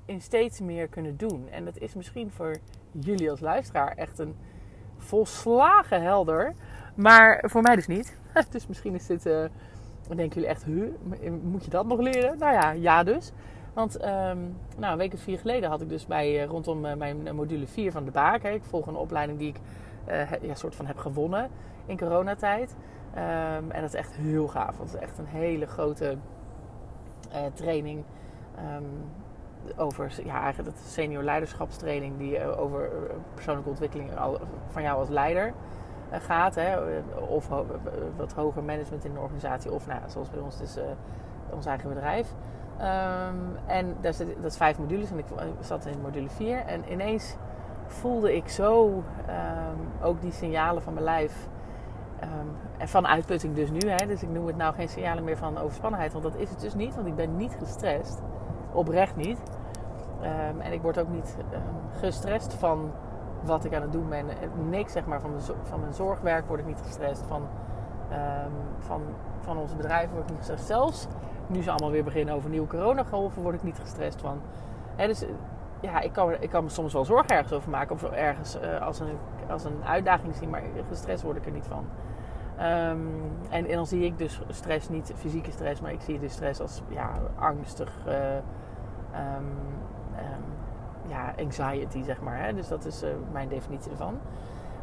in 0.06 0.22
steeds 0.22 0.60
meer 0.60 0.88
kunnen 0.88 1.18
doen. 1.18 1.50
En 1.50 1.66
dat 1.66 1.78
is 1.78 1.94
misschien 1.94 2.32
voor 2.32 2.56
jullie 2.92 3.30
als 3.30 3.40
luisteraar 3.40 3.98
echt 3.98 4.20
een 4.20 4.36
volslagen 5.04 6.02
helder. 6.02 6.54
Maar 6.96 7.44
voor 7.48 7.62
mij 7.62 7.76
dus 7.76 7.88
niet. 7.88 8.18
dus 8.52 8.68
misschien 8.68 8.96
is 8.96 9.06
dit. 9.06 9.26
Uh, 9.26 9.46
denken 10.08 10.42
jullie 10.42 10.48
echt, 10.48 10.66
moet 11.44 11.64
je 11.64 11.70
dat 11.70 11.86
nog 11.86 12.00
leren? 12.00 12.38
Nou 12.38 12.54
ja, 12.54 12.72
ja 12.72 13.04
dus. 13.04 13.32
Want 13.74 13.96
um, 13.96 14.58
nou, 14.78 14.92
een 14.92 14.98
week 14.98 15.14
of 15.14 15.20
vier 15.20 15.40
geleden 15.40 15.70
had 15.70 15.82
ik 15.82 15.90
dus 15.90 16.06
bij, 16.06 16.44
uh, 16.44 16.46
rondom 16.46 16.86
uh, 16.86 16.94
mijn 16.94 17.36
module 17.36 17.68
4 17.68 17.92
van 17.92 18.06
de 18.06 18.12
Baak. 18.12 18.44
Ik 18.44 18.64
volg 18.64 18.88
een 18.88 18.96
opleiding 18.96 19.40
die 19.40 19.54
ik 20.42 20.56
soort 20.58 20.76
van 20.76 20.86
heb 20.86 20.98
gewonnen 20.98 21.50
in 21.86 21.98
coronatijd. 21.98 22.76
Um, 23.16 23.72
en 23.72 23.82
dat 23.82 23.94
is 23.94 23.94
echt 23.94 24.16
heel 24.16 24.48
gaaf. 24.48 24.78
Want 24.78 24.92
het 24.92 25.02
is 25.02 25.08
echt 25.08 25.18
een 25.18 25.26
hele 25.26 25.66
grote 25.66 26.18
training. 27.54 28.04
Um, 28.76 28.86
over 29.76 30.12
ja, 30.24 30.52
de 30.52 30.72
senior 30.86 31.24
leiderschapstraining 31.24 32.18
die 32.18 32.38
eh, 32.38 32.62
over 32.62 32.84
eh, 32.84 33.16
persoonlijke 33.34 33.70
ontwikkeling 33.70 34.10
van 34.72 34.82
jou 34.82 35.00
als 35.00 35.10
leider 35.10 35.54
eh, 36.10 36.20
gaat. 36.20 36.56
Hè? 36.56 36.78
Of 37.28 37.50
wat 38.16 38.34
hoger 38.34 38.64
management 38.64 39.06
in 39.06 39.14
de 39.14 39.20
organisatie. 39.20 39.72
Of 39.72 39.88
nou, 39.88 40.00
zoals 40.08 40.30
bij 40.30 40.40
ons 40.40 40.58
dus 40.58 40.78
ons 41.50 41.66
eigen 41.66 41.90
bedrijf. 41.90 42.34
Um, 42.82 43.58
en 43.66 43.96
daar 44.02 44.14
zit, 44.14 44.28
dat 44.42 44.52
is 44.52 44.58
vijf 44.58 44.80
modules 44.80 45.12
en 45.12 45.18
ik 45.18 45.26
zat 45.60 45.86
in 45.86 46.02
module 46.02 46.30
4. 46.30 46.58
En 46.58 46.92
ineens 46.92 47.36
voelde 47.88 48.36
ik 48.36 48.50
zo 48.50 48.88
um, 48.88 49.04
ook 50.02 50.22
die 50.22 50.32
signalen 50.32 50.82
van 50.82 50.94
mijn 50.94 51.06
lijf. 51.06 51.48
Um, 52.24 52.56
en 52.78 52.88
van 52.88 53.08
uitputting 53.08 53.56
dus 53.56 53.70
nu. 53.70 53.90
Hè? 53.90 54.06
Dus 54.06 54.24
ik 54.24 54.30
noem 54.30 54.48
het 54.48 54.58
nou 54.58 54.74
geen 54.74 54.90
signalen 54.90 55.24
meer 55.24 55.38
van 55.38 55.58
overspannenheid. 55.58 56.12
Want 56.12 56.24
dat 56.24 56.36
is 56.36 56.50
het 56.50 56.60
dus 56.60 56.74
niet. 56.74 56.96
Want 56.96 57.08
ik 57.08 57.16
ben 57.16 57.36
niet 57.36 57.56
gestrest 57.60 58.22
oprecht 58.74 59.16
niet. 59.16 59.40
Um, 60.22 60.62
en 60.62 60.74
ik 60.74 60.82
word 60.82 61.00
ook 61.00 61.10
niet 61.10 61.38
um, 61.54 61.60
gestrest 62.00 62.54
van 62.54 62.92
wat 63.44 63.66
ik 63.66 63.74
aan 63.74 63.82
het 63.82 63.92
doen 63.92 64.10
ben. 64.10 64.26
Niks 64.70 64.92
zeg 64.92 65.06
maar 65.06 65.22
van, 65.22 65.32
de, 65.32 65.54
van 65.64 65.80
mijn 65.80 65.94
zorgwerk 65.94 66.48
word 66.48 66.60
ik 66.60 66.66
niet 66.66 66.82
gestrest. 66.86 67.24
Van, 67.28 67.42
um, 68.12 68.52
van, 68.80 69.02
van 69.40 69.58
onze 69.58 69.76
bedrijven 69.76 70.12
word 70.12 70.24
ik 70.24 70.30
niet 70.30 70.38
gestrest. 70.38 70.66
Zelfs 70.66 71.08
nu 71.48 71.62
ze 71.62 71.70
allemaal 71.70 71.92
weer 71.92 72.04
beginnen 72.04 72.36
over 72.36 72.50
nieuwe 72.50 72.68
coronagolven, 72.68 73.42
word 73.42 73.56
ik 73.56 73.64
niet 73.64 73.80
gestrest 73.80 74.22
van. 74.22 74.42
Dus 74.98 75.26
ja, 75.80 76.00
ik 76.00 76.14
kan, 76.14 76.32
ik 76.40 76.50
kan 76.50 76.64
me 76.64 76.70
soms 76.70 76.94
wel 76.94 77.06
zorgen 77.06 77.36
ergens 77.36 77.54
over 77.54 77.70
maken. 77.70 77.96
Of 77.96 78.04
ergens 78.04 78.58
uh, 78.62 78.82
als, 78.82 79.00
een, 79.00 79.18
als 79.50 79.64
een 79.64 79.84
uitdaging 79.86 80.36
zien, 80.36 80.50
maar 80.50 80.62
gestrest 80.90 81.24
word 81.24 81.38
ik 81.38 81.46
er 81.46 81.52
niet 81.52 81.68
van. 81.68 81.86
Ehm, 82.58 82.98
en, 83.50 83.68
en, 83.68 83.76
dan 83.76 83.88
zie 83.88 84.06
ik 84.06 84.18
dus 84.18 84.42
stress 84.50 84.90
niet 84.90 85.14
fysieke 85.16 85.52
stress, 85.52 85.82
maar 85.82 85.92
ik 85.92 86.02
zie 86.02 86.20
dus 86.20 86.32
stress 86.32 86.60
als 86.60 86.82
ja, 86.88 87.12
angstig, 87.36 87.98
uh, 88.08 88.14
ja, 91.08 91.34
anxiety, 91.40 92.04
zeg 92.04 92.22
maar. 92.22 92.44
Hè? 92.44 92.54
Dus 92.54 92.68
dat 92.68 92.86
is 92.86 93.04
uh, 93.04 93.10
mijn 93.32 93.48
definitie 93.48 93.92
ervan. 93.92 94.18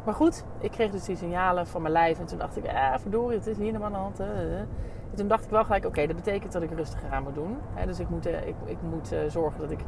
Maar 0.05 0.13
goed, 0.13 0.45
ik 0.59 0.71
kreeg 0.71 0.91
dus 0.91 1.03
die 1.03 1.15
signalen 1.15 1.67
van 1.67 1.81
mijn 1.81 1.93
lijf 1.93 2.19
en 2.19 2.25
toen 2.25 2.37
dacht 2.37 2.57
ik, 2.57 2.67
ah, 2.67 2.97
verdorie, 2.99 3.37
het 3.37 3.47
is 3.47 3.57
hier 3.57 3.65
helemaal 3.65 3.87
aan 3.87 3.93
de 3.93 3.97
hand. 3.97 4.19
En 4.19 5.15
toen 5.15 5.27
dacht 5.27 5.43
ik 5.43 5.49
wel 5.49 5.63
gelijk, 5.63 5.85
oké, 5.85 6.07
dat 6.07 6.15
betekent 6.15 6.51
dat 6.51 6.61
ik 6.61 6.71
rustiger 6.71 7.11
aan 7.11 7.23
moet 7.23 7.35
doen. 7.35 7.57
Hè? 7.73 7.85
Dus 7.85 7.99
ik 7.99 8.09
moet, 8.09 8.25
ik, 8.25 8.55
ik 8.65 8.77
moet 8.89 9.15
zorgen 9.27 9.61
dat 9.61 9.71
ik 9.71 9.79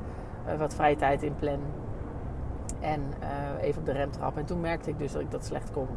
wat 0.57 0.75
vrije 0.75 0.95
tijd 0.95 1.23
inplan 1.23 1.59
en 2.79 3.01
even 3.61 3.79
op 3.79 3.85
de 3.85 3.91
rem 3.91 4.11
trap. 4.11 4.37
En 4.37 4.45
toen 4.45 4.61
merkte 4.61 4.89
ik 4.89 4.97
dus 4.97 5.11
dat 5.11 5.21
ik 5.21 5.31
dat 5.31 5.45
slecht 5.45 5.71
kon. 5.71 5.87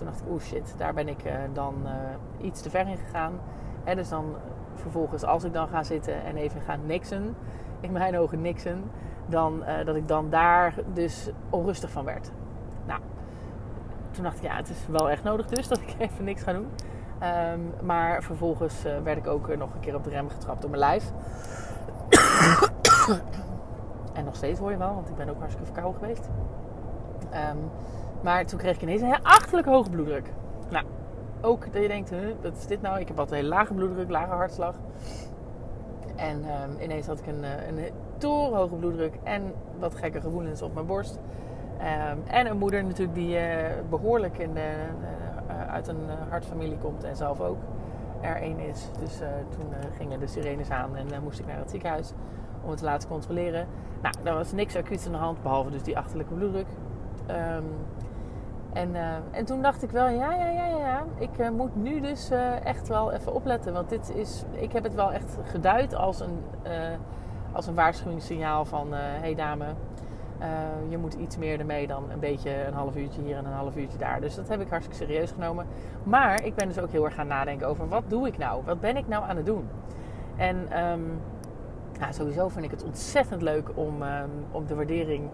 Toen 0.00 0.08
dacht 0.08 0.20
ik, 0.20 0.30
oeh 0.30 0.42
shit, 0.42 0.74
daar 0.76 0.94
ben 0.94 1.08
ik 1.08 1.24
uh, 1.24 1.32
dan 1.52 1.74
uh, 1.84 1.90
iets 2.46 2.60
te 2.60 2.70
ver 2.70 2.88
in 2.88 2.96
gegaan. 2.96 3.40
En 3.84 3.96
dus 3.96 4.08
dan 4.08 4.34
vervolgens, 4.74 5.24
als 5.24 5.44
ik 5.44 5.52
dan 5.52 5.68
ga 5.68 5.82
zitten 5.82 6.24
en 6.24 6.36
even 6.36 6.60
ga 6.60 6.76
niksen, 6.76 7.36
in 7.80 7.92
mijn 7.92 8.18
ogen 8.18 8.40
niksen, 8.40 8.90
dan 9.26 9.62
uh, 9.62 9.84
dat 9.84 9.96
ik 9.96 10.08
dan 10.08 10.30
daar 10.30 10.74
dus 10.92 11.30
onrustig 11.50 11.90
van 11.90 12.04
werd. 12.04 12.30
Nou, 12.86 13.00
toen 14.10 14.24
dacht 14.24 14.36
ik, 14.36 14.42
ja, 14.42 14.56
het 14.56 14.68
is 14.68 14.86
wel 14.88 15.10
echt 15.10 15.22
nodig 15.22 15.46
dus 15.46 15.68
dat 15.68 15.80
ik 15.80 15.94
even 16.10 16.24
niks 16.24 16.42
ga 16.42 16.52
doen. 16.52 16.68
Um, 17.52 17.72
maar 17.82 18.22
vervolgens 18.22 18.82
werd 18.82 19.18
ik 19.18 19.26
ook 19.26 19.56
nog 19.56 19.74
een 19.74 19.80
keer 19.80 19.94
op 19.94 20.04
de 20.04 20.10
rem 20.10 20.28
getrapt 20.28 20.60
door 20.60 20.70
mijn 20.70 20.82
lijf. 20.82 21.12
en 24.18 24.24
nog 24.24 24.36
steeds 24.36 24.58
hoor 24.58 24.70
je 24.70 24.76
wel, 24.76 24.94
want 24.94 25.08
ik 25.08 25.16
ben 25.16 25.28
ook 25.28 25.38
hartstikke 25.38 25.72
verkouden 25.72 26.00
geweest. 26.00 26.28
Um, 27.50 27.70
maar 28.22 28.46
toen 28.46 28.58
kreeg 28.58 28.74
ik 28.74 28.82
ineens 28.82 29.00
een 29.00 29.22
achterlijk 29.22 29.66
hoge 29.66 29.90
bloeddruk. 29.90 30.32
Nou, 30.70 30.84
ook 31.40 31.72
dat 31.72 31.82
je 31.82 31.88
denkt, 31.88 32.10
huh, 32.10 32.34
wat 32.42 32.56
is 32.56 32.66
dit 32.66 32.82
nou? 32.82 33.00
Ik 33.00 33.08
heb 33.08 33.18
altijd 33.18 33.42
een 33.42 33.48
lage 33.48 33.74
bloeddruk, 33.74 34.10
lage 34.10 34.32
hartslag. 34.32 34.74
En 36.16 36.36
um, 36.36 36.80
ineens 36.80 37.06
had 37.06 37.18
ik 37.18 37.26
een, 37.26 37.44
eh, 37.44 37.68
een 37.68 37.92
torenhoge 38.18 38.74
bloeddruk 38.74 39.14
en 39.22 39.52
wat 39.78 39.94
gekke 39.94 40.20
gevoelens 40.20 40.62
op 40.62 40.74
mijn 40.74 40.86
borst. 40.86 41.18
Um, 41.78 42.22
en 42.26 42.46
een 42.46 42.58
moeder 42.58 42.84
natuurlijk 42.84 43.14
die 43.14 43.36
uh, 43.36 43.42
behoorlijk 43.90 44.38
in 44.38 44.54
de, 44.54 44.72
uh, 45.48 45.72
uit 45.72 45.88
een 45.88 46.08
hartfamilie 46.28 46.78
komt 46.78 47.04
en 47.04 47.16
zelf 47.16 47.40
ook 47.40 47.58
er 48.20 48.36
één 48.36 48.58
is. 48.58 48.88
Dus 48.98 49.18
toen 49.50 49.66
gingen 49.96 50.20
de 50.20 50.26
sirenes 50.26 50.70
aan 50.70 50.96
en 50.96 51.22
moest 51.22 51.38
ik 51.38 51.46
naar 51.46 51.58
het 51.58 51.70
ziekenhuis 51.70 52.12
om 52.62 52.70
het 52.70 52.78
te 52.78 52.84
laten 52.84 53.08
controleren. 53.08 53.66
Nou, 54.02 54.14
daar 54.22 54.34
was 54.34 54.52
niks 54.52 54.76
acuuts 54.76 55.06
aan 55.06 55.12
de 55.12 55.18
hand, 55.18 55.42
behalve 55.42 55.70
dus 55.70 55.82
die 55.82 55.98
achterlijke 55.98 56.34
bloeddruk. 56.34 56.66
Um, 57.30 57.64
en, 58.72 58.94
uh, 58.94 59.14
en 59.30 59.44
toen 59.44 59.62
dacht 59.62 59.82
ik 59.82 59.90
wel, 59.90 60.08
ja, 60.08 60.34
ja, 60.34 60.50
ja, 60.50 60.66
ja, 60.66 61.04
ik 61.18 61.38
uh, 61.38 61.50
moet 61.50 61.76
nu 61.76 62.00
dus 62.00 62.30
uh, 62.30 62.64
echt 62.64 62.88
wel 62.88 63.12
even 63.12 63.34
opletten. 63.34 63.72
Want 63.72 63.88
dit 63.88 64.12
is, 64.14 64.44
ik 64.50 64.72
heb 64.72 64.82
het 64.82 64.94
wel 64.94 65.12
echt 65.12 65.36
geduid 65.44 65.94
als 65.94 66.20
een, 66.20 66.38
als 67.52 67.66
een 67.66 67.74
waarschuwingssignaal 67.74 68.64
van, 68.64 68.92
hé 68.92 69.18
hey 69.20 69.34
dame, 69.34 69.64
je 70.88 70.98
moet 70.98 71.14
iets 71.14 71.36
meer 71.36 71.58
ermee 71.58 71.86
dan 71.86 72.10
een 72.10 72.18
beetje 72.18 72.66
een 72.66 72.72
half 72.72 72.96
uurtje 72.96 73.22
hier 73.22 73.36
en 73.36 73.44
een 73.44 73.52
half 73.52 73.76
uurtje 73.76 73.98
daar. 73.98 74.20
Dus 74.20 74.34
dat 74.34 74.48
heb 74.48 74.60
ik 74.60 74.68
hartstikke 74.68 75.04
serieus 75.04 75.30
genomen. 75.30 75.66
Maar 76.02 76.44
ik 76.44 76.54
ben 76.54 76.68
dus 76.68 76.78
ook 76.78 76.90
heel 76.90 77.04
erg 77.04 77.14
gaan 77.14 77.26
nadenken 77.26 77.66
over, 77.66 77.88
wat 77.88 78.02
doe 78.06 78.26
ik 78.26 78.38
nou? 78.38 78.62
Wat 78.64 78.80
ben 78.80 78.96
ik 78.96 79.08
nou 79.08 79.24
aan 79.24 79.36
het 79.36 79.46
doen? 79.46 79.68
En 80.36 80.68
nou, 82.00 82.12
sowieso 82.12 82.48
vind 82.48 82.64
ik 82.64 82.70
het 82.70 82.84
ontzettend 82.84 83.42
leuk 83.42 83.70
om, 83.74 84.02
um, 84.02 84.30
om 84.50 84.66
de 84.66 84.74
waardering 84.74 85.28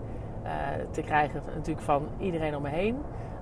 te 0.91 1.03
krijgen 1.03 1.43
natuurlijk 1.55 1.87
van 1.87 2.09
iedereen 2.19 2.57
om 2.57 2.63
me 2.63 2.69
heen. 2.69 2.97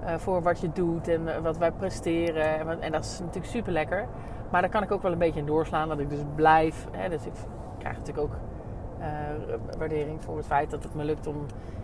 Uh, 0.04 0.14
voor 0.16 0.42
wat 0.42 0.60
je 0.60 0.72
doet 0.72 1.08
en 1.08 1.22
uh, 1.22 1.36
wat 1.36 1.58
wij 1.58 1.72
presteren. 1.72 2.80
En, 2.82 2.92
dat 2.92 3.04
is 3.04 3.18
natuurlijk 3.18 3.46
super 3.46 3.72
lekker. 3.72 4.06
Maar 4.50 4.60
daar 4.60 4.70
kan 4.70 4.82
ik 4.82 4.92
ook 4.92 5.02
wel 5.02 5.12
een 5.12 5.18
beetje 5.18 5.40
in 5.40 5.46
doorslaan. 5.46 5.88
Dat 5.88 5.98
ik 5.98 6.10
dus 6.10 6.22
blijf. 6.34 6.86
Hè, 6.90 7.08
dus 7.08 7.26
ik 7.26 7.32
krijg 7.78 7.96
natuurlijk 7.96 8.26
ook 8.26 8.36
uh, 9.00 9.06
waardering 9.78 10.22
voor 10.22 10.36
het 10.36 10.46
feit 10.46 10.70
dat 10.70 10.82
het 10.82 10.94
me 10.94 11.04
lukt 11.04 11.26
om 11.26 11.36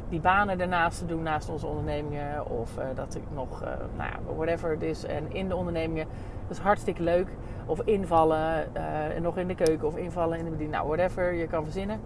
die 0.09 0.21
banen 0.21 0.61
ernaast 0.61 0.99
te 0.99 1.07
doen 1.07 1.23
naast 1.23 1.49
onze 1.49 1.67
ondernemingen. 1.67 2.51
Of 2.51 2.71
dat 2.95 3.15
ik 3.15 3.23
nog, 3.35 3.61
nou 3.97 4.11
ja, 4.11 4.35
whatever 4.37 4.71
het 4.71 4.83
is. 4.83 5.05
En 5.05 5.33
in 5.33 5.49
de 5.49 5.57
ondernemingen. 5.57 6.07
Dat 6.49 6.57
is 6.57 6.63
hartstikke 6.63 7.03
leuk. 7.03 7.29
Of 7.67 7.81
invallen 7.85 8.75
en 9.15 9.23
nog 9.23 9.37
in 9.37 9.49
de 9.49 9.55
keuken. 9.55 9.87
Of 9.87 9.97
invallen 9.97 10.39
in 10.39 10.45
de 10.45 10.51
bediening. 10.51 10.77
Nou, 10.77 10.89
whatever 10.89 11.33
je 11.33 11.47
kan 11.47 11.63
verzinnen. 11.63 12.01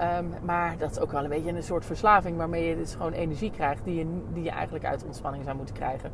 Um, 0.00 0.32
maar 0.44 0.78
dat 0.78 0.90
is 0.90 1.00
ook 1.00 1.12
wel 1.12 1.22
een 1.22 1.28
beetje 1.28 1.52
een 1.52 1.62
soort 1.62 1.84
verslaving 1.84 2.36
waarmee 2.36 2.68
je 2.68 2.76
dus 2.76 2.94
gewoon 2.94 3.12
energie 3.12 3.50
krijgt 3.50 3.84
die 3.84 3.94
je, 3.94 4.22
die 4.32 4.42
je 4.42 4.50
eigenlijk 4.50 4.84
uit 4.84 5.04
ontspanning 5.04 5.44
zou 5.44 5.56
moeten 5.56 5.74
krijgen. 5.74 6.10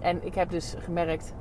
En 0.00 0.26
ik 0.26 0.34
heb 0.34 0.50
dus 0.50 0.74
gemerkt 0.78 1.34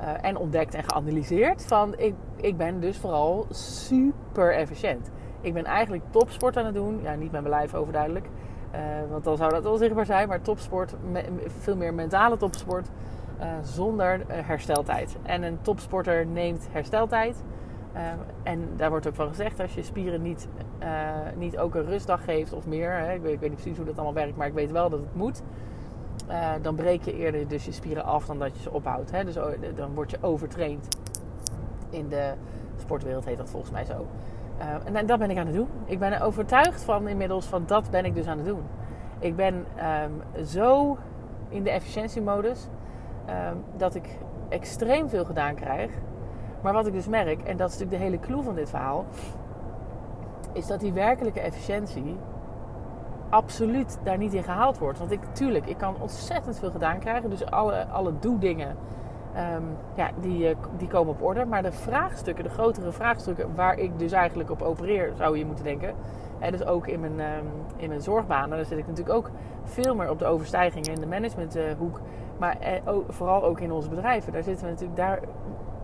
uh, 0.00 0.24
en 0.24 0.36
ontdekt 0.36 0.74
en 0.74 0.84
geanalyseerd 0.84 1.66
van 1.66 1.98
ik, 1.98 2.14
ik 2.36 2.56
ben 2.56 2.80
dus 2.80 2.98
vooral 2.98 3.46
super 3.50 4.54
efficiënt. 4.54 5.10
Ik 5.40 5.54
ben 5.54 5.64
eigenlijk 5.64 6.02
topsport 6.10 6.56
aan 6.56 6.64
het 6.64 6.74
doen. 6.74 7.02
Ja, 7.02 7.14
niet 7.14 7.32
met 7.32 7.40
mijn 7.40 7.54
lijf 7.54 7.74
overduidelijk. 7.74 8.28
Uh, 8.74 8.80
want 9.10 9.24
dan 9.24 9.36
zou 9.36 9.50
dat 9.50 9.62
wel 9.62 9.76
zichtbaar 9.76 10.06
zijn. 10.06 10.28
Maar 10.28 10.40
topsport, 10.40 10.94
veel 11.46 11.76
meer 11.76 11.94
mentale 11.94 12.36
topsport. 12.36 12.88
Uh, 13.40 13.46
zonder 13.62 14.20
hersteltijd. 14.28 15.16
En 15.22 15.42
een 15.42 15.58
topsporter 15.62 16.26
neemt 16.26 16.68
hersteltijd. 16.72 17.42
Ehm, 17.92 18.18
en 18.42 18.68
daar 18.76 18.90
wordt 18.90 19.06
ook 19.06 19.14
van 19.14 19.28
gezegd, 19.28 19.60
als 19.60 19.74
je 19.74 19.82
spieren 19.82 20.22
niet, 20.22 20.48
uh, 20.82 20.88
niet 21.36 21.58
ook 21.58 21.74
een 21.74 21.84
rustdag 21.84 22.24
geeft 22.24 22.52
of 22.52 22.66
meer, 22.66 22.92
hè, 22.92 23.14
ik, 23.14 23.20
weet, 23.20 23.32
ik, 23.32 23.40
weet, 23.40 23.50
niet 23.50 23.58
precies 23.60 23.76
hoe 23.76 23.86
dat 23.86 23.94
allemaal 23.94 24.14
werkt, 24.14 24.36
maar 24.36 24.46
ik 24.46 24.52
weet 24.52 24.70
wel 24.70 24.90
dat 24.90 25.00
het 25.00 25.14
moet, 25.14 25.42
uh, 26.28 26.50
dan 26.62 26.74
breek 26.74 27.02
je 27.02 27.16
eerder 27.16 27.48
dus 27.48 27.64
je 27.64 27.72
spieren 27.72 28.04
af 28.04 28.26
dan 28.26 28.38
dat 28.38 28.56
je 28.56 28.62
ze 28.62 28.70
ophoudt. 28.70 29.10
Hè. 29.10 29.24
Dus 29.24 29.34
dan 29.74 29.94
word 29.94 30.10
je 30.10 30.18
overtraind. 30.20 30.88
In 31.90 32.08
de 32.08 32.32
sportwereld 32.76 33.24
heet 33.24 33.38
dat 33.38 33.50
volgens 33.50 33.72
mij 33.72 33.84
zo. 33.84 34.06
En 34.92 35.06
dat 35.06 35.18
ben 35.18 35.30
ik 35.30 35.38
aan 35.38 35.46
het 35.46 35.54
doen. 35.54 35.68
Ik 35.84 35.98
ben 35.98 36.12
er 36.12 36.22
overtuigd 36.22 36.84
van 36.84 37.08
inmiddels 37.08 37.46
van 37.46 37.62
dat 37.66 37.90
ben 37.90 38.04
ik 38.04 38.14
dus 38.14 38.26
aan 38.26 38.36
het 38.36 38.46
doen. 38.46 38.62
Ik 39.18 39.36
ben 39.36 39.54
um, 39.54 40.44
zo 40.44 40.98
in 41.48 41.62
de 41.62 41.70
efficiëntiemodus 41.70 42.68
um, 43.28 43.62
dat 43.76 43.94
ik 43.94 44.08
extreem 44.48 45.08
veel 45.08 45.24
gedaan 45.24 45.54
krijg. 45.54 45.90
Maar 46.60 46.72
wat 46.72 46.86
ik 46.86 46.92
dus 46.92 47.08
merk, 47.08 47.42
en 47.42 47.56
dat 47.56 47.68
is 47.68 47.78
natuurlijk 47.78 48.02
de 48.02 48.04
hele 48.04 48.20
clue 48.20 48.42
van 48.42 48.54
dit 48.54 48.70
verhaal, 48.70 49.04
is 50.52 50.66
dat 50.66 50.80
die 50.80 50.92
werkelijke 50.92 51.40
efficiëntie 51.40 52.16
absoluut 53.28 53.98
daar 54.02 54.18
niet 54.18 54.34
in 54.34 54.42
gehaald 54.42 54.78
wordt. 54.78 54.98
Want 54.98 55.10
ik, 55.10 55.20
tuurlijk, 55.32 55.66
ik 55.66 55.76
kan 55.76 55.96
ontzettend 56.00 56.58
veel 56.58 56.70
gedaan 56.70 56.98
krijgen. 56.98 57.30
Dus 57.30 57.46
alle, 57.46 57.86
alle 57.86 58.12
doe-dingen, 58.20 58.76
um, 59.56 59.76
ja, 59.94 60.10
die, 60.20 60.48
eh, 60.48 60.56
die 60.76 60.88
komen 60.88 61.12
op 61.12 61.22
orde. 61.22 61.44
Maar 61.44 61.62
de 61.62 61.72
vraagstukken, 61.72 62.44
de 62.44 62.50
grotere 62.50 62.92
vraagstukken 62.92 63.54
waar 63.54 63.78
ik 63.78 63.98
dus 63.98 64.12
eigenlijk 64.12 64.50
op 64.50 64.62
opereer, 64.62 65.12
zou 65.16 65.38
je 65.38 65.46
moeten 65.46 65.64
denken. 65.64 65.94
En 66.38 66.52
dus 66.52 66.64
ook 66.64 66.86
in 66.86 67.00
mijn, 67.00 67.20
um, 67.20 67.46
in 67.76 67.88
mijn 67.88 68.00
zorgbanen, 68.00 68.56
daar 68.56 68.64
zit 68.66 68.78
ik 68.78 68.86
natuurlijk 68.86 69.16
ook 69.16 69.30
veel 69.64 69.94
meer 69.94 70.10
op 70.10 70.18
de 70.18 70.24
overstijgingen 70.24 70.92
in 70.92 71.00
de 71.00 71.06
managementhoek. 71.06 72.00
Maar 72.38 72.58
eh, 72.60 72.72
vooral 73.08 73.44
ook 73.44 73.60
in 73.60 73.72
onze 73.72 73.88
bedrijven. 73.88 74.32
Daar 74.32 74.42
zitten 74.42 74.64
we 74.64 74.70
natuurlijk, 74.70 74.96
daar 74.96 75.20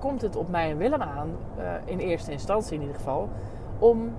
komt 0.05 0.23
het 0.23 0.37
op 0.37 0.49
mij 0.49 0.71
en 0.71 0.77
Willem 0.77 1.03
aan, 1.03 1.31
uh, 1.59 1.65
in 1.85 1.99
eerste 1.99 2.31
instantie 2.31 2.75
in 2.75 2.81
ieder 2.81 2.97
geval, 2.97 3.29
om 3.79 4.13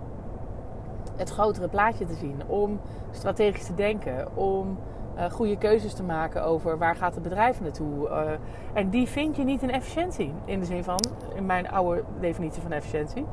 het 1.15 1.29
grotere 1.29 1.67
plaatje 1.67 2.05
te 2.05 2.13
zien, 2.13 2.41
om 2.47 2.79
strategisch 3.11 3.65
te 3.65 3.73
denken, 3.73 4.37
om 4.37 4.77
uh, 5.17 5.23
goede 5.31 5.57
keuzes 5.57 5.93
te 5.93 6.03
maken 6.03 6.43
over 6.43 6.77
waar 6.77 6.95
gaat 6.95 7.13
het 7.13 7.23
bedrijf 7.23 7.61
naartoe. 7.61 8.09
Uh, 8.09 8.31
en 8.73 8.89
die 8.89 9.07
vind 9.07 9.35
je 9.35 9.43
niet 9.43 9.61
in 9.61 9.71
efficiëntie, 9.71 10.33
in 10.45 10.59
de 10.59 10.65
zin 10.65 10.83
van, 10.83 10.99
in 11.35 11.45
mijn 11.45 11.69
oude 11.69 12.03
definitie 12.19 12.61
van 12.61 12.71
efficiëntie. 12.71 13.25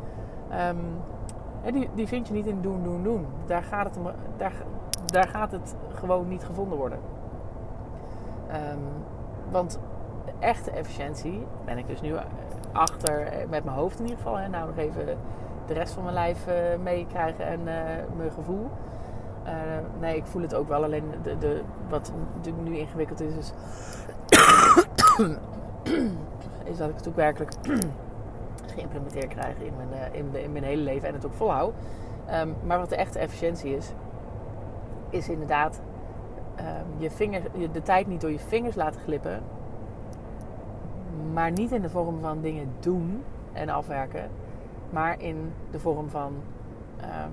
Um, 0.68 0.78
die, 1.73 1.88
die 1.94 2.06
vind 2.06 2.28
je 2.28 2.35
niet 2.35 2.47
in 2.47 2.61
doen, 2.61 2.82
doen, 2.82 3.02
doen. 3.02 3.26
Daar 3.47 3.62
gaat 3.62 3.85
het, 3.85 3.99
daar, 4.37 4.52
daar 5.06 5.28
gaat 5.28 5.52
het 5.52 5.75
gewoon 5.88 6.28
niet 6.28 6.44
gevonden 6.44 6.78
worden. 6.78 6.99
Um, 8.49 8.78
want 9.50 9.80
echte 10.38 10.71
efficiëntie 10.71 11.47
ben 11.64 11.78
ik 11.78 11.87
dus 11.87 12.00
nu 12.00 12.14
achter, 12.73 13.26
eh, 13.26 13.49
met 13.49 13.64
mijn 13.64 13.76
hoofd 13.76 13.99
in 13.99 14.04
ieder 14.04 14.16
geval. 14.16 14.38
Hè, 14.38 14.49
nou 14.49 14.66
nog 14.66 14.76
even 14.76 15.19
de 15.66 15.75
rest 15.75 15.92
van 15.92 16.02
mijn 16.02 16.14
lijf 16.14 16.47
uh, 16.49 16.54
meekrijgen 16.83 17.47
en 17.47 17.61
uh, 17.61 17.75
mijn 18.16 18.31
gevoel. 18.35 18.71
Nee, 20.00 20.16
ik 20.16 20.26
voel 20.26 20.42
het 20.42 20.54
ook 20.54 20.69
wel. 20.69 20.85
Alleen 20.85 21.04
de, 21.23 21.38
de, 21.38 21.62
wat 21.88 22.12
natuurlijk 22.35 22.69
nu 22.69 22.76
ingewikkeld 22.76 23.21
is, 23.21 23.35
is, 23.37 23.52
dat 26.78 26.88
ik 26.88 26.97
het 26.97 27.09
ook 27.09 27.16
werkelijk 27.16 27.52
geïmplementeerd 28.75 29.28
krijg 29.28 29.57
in 29.59 29.73
mijn, 29.76 30.12
in, 30.12 30.42
in, 30.42 30.52
mijn 30.52 30.64
hele 30.64 30.83
leven 30.83 31.09
en 31.09 31.14
het 31.14 31.26
ook 31.26 31.35
volhoud. 31.35 31.75
Um, 32.31 32.54
maar 32.64 32.78
wat 32.78 32.88
de 32.88 32.97
echte 32.97 33.19
efficiëntie 33.19 33.76
is, 33.76 33.92
is 35.11 35.28
inderdaad 35.28 35.81
um, 36.59 36.64
je 36.99 37.11
vinger, 37.11 37.42
de 37.73 37.83
tijd 37.83 38.07
niet 38.07 38.21
door 38.21 38.31
je 38.31 38.38
vingers 38.38 38.75
laten 38.75 39.00
glippen, 39.00 39.42
maar 41.33 41.50
niet 41.50 41.73
in 41.73 41.83
de 41.83 41.91
vorm 41.91 42.21
van 42.21 42.41
dingen 42.41 42.69
doen 42.81 43.23
en 43.52 43.69
afwerken, 43.69 44.31
maar 44.91 45.21
in 45.21 45.52
de 45.71 45.79
vorm 45.79 46.09
van 46.09 46.33
um, 47.00 47.33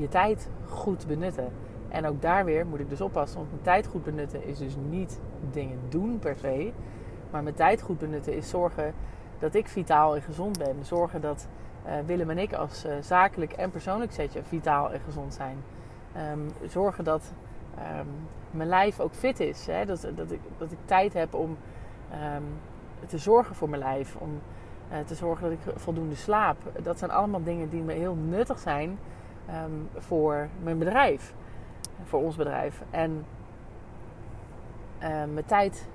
je 0.00 0.08
tijd 0.08 0.48
goed 0.68 1.06
benutten. 1.06 1.48
En 1.88 2.06
ook 2.06 2.22
daar 2.22 2.44
weer 2.44 2.66
moet 2.66 2.80
ik 2.80 2.88
dus 2.88 3.00
oppassen, 3.00 3.38
want 3.38 3.50
mijn 3.50 3.62
tijd 3.62 3.86
goed 3.86 4.04
benutten 4.04 4.46
is 4.46 4.58
dus 4.58 4.76
niet 4.88 5.20
dingen 5.50 5.78
doen 5.88 6.18
per 6.18 6.36
se, 6.36 6.72
Maar 7.32 7.42
mijn 7.42 7.54
tijd 7.54 7.82
goed 7.82 7.98
benutten 7.98 8.36
is 8.36 8.48
zorgen 8.48 8.94
dat 9.38 9.54
ik 9.54 9.68
vitaal 9.68 10.14
en 10.14 10.22
gezond 10.22 10.58
ben. 10.58 10.76
Zorgen 10.82 11.20
dat 11.20 11.48
uh, 11.86 11.92
Willem 12.06 12.30
en 12.30 12.38
ik 12.38 12.52
als 12.52 12.86
uh, 12.86 12.92
zakelijk 13.00 13.52
en 13.52 13.70
persoonlijk 13.70 14.12
setje 14.12 14.42
vitaal 14.42 14.92
en 14.92 15.00
gezond 15.00 15.34
zijn. 15.34 15.56
Um, 16.32 16.48
zorgen 16.68 17.04
dat 17.04 17.32
um, 17.98 18.08
mijn 18.50 18.68
lijf 18.68 19.00
ook 19.00 19.14
fit 19.14 19.40
is. 19.40 19.66
Hè? 19.66 19.84
Dat, 19.84 20.08
dat, 20.14 20.30
ik, 20.30 20.40
dat 20.58 20.72
ik 20.72 20.78
tijd 20.84 21.12
heb 21.12 21.34
om 21.34 21.56
te 23.06 23.18
zorgen 23.18 23.54
voor 23.54 23.68
mijn 23.68 23.82
lijf. 23.82 24.16
Om 24.16 24.40
uh, 24.92 24.98
te 24.98 25.14
zorgen 25.14 25.42
dat 25.42 25.52
ik 25.52 25.80
voldoende 25.80 26.14
slaap. 26.14 26.56
Dat 26.82 26.98
zijn 26.98 27.10
allemaal 27.10 27.42
dingen 27.42 27.68
die 27.68 27.82
me 27.82 27.92
heel 27.92 28.14
nuttig 28.14 28.58
zijn 28.58 28.98
voor 29.96 30.48
mijn 30.62 30.78
bedrijf. 30.78 31.34
Voor 32.04 32.20
ons 32.20 32.36
bedrijf. 32.36 32.82
En 32.90 33.24
mijn 35.32 35.44
tijd 35.46 35.88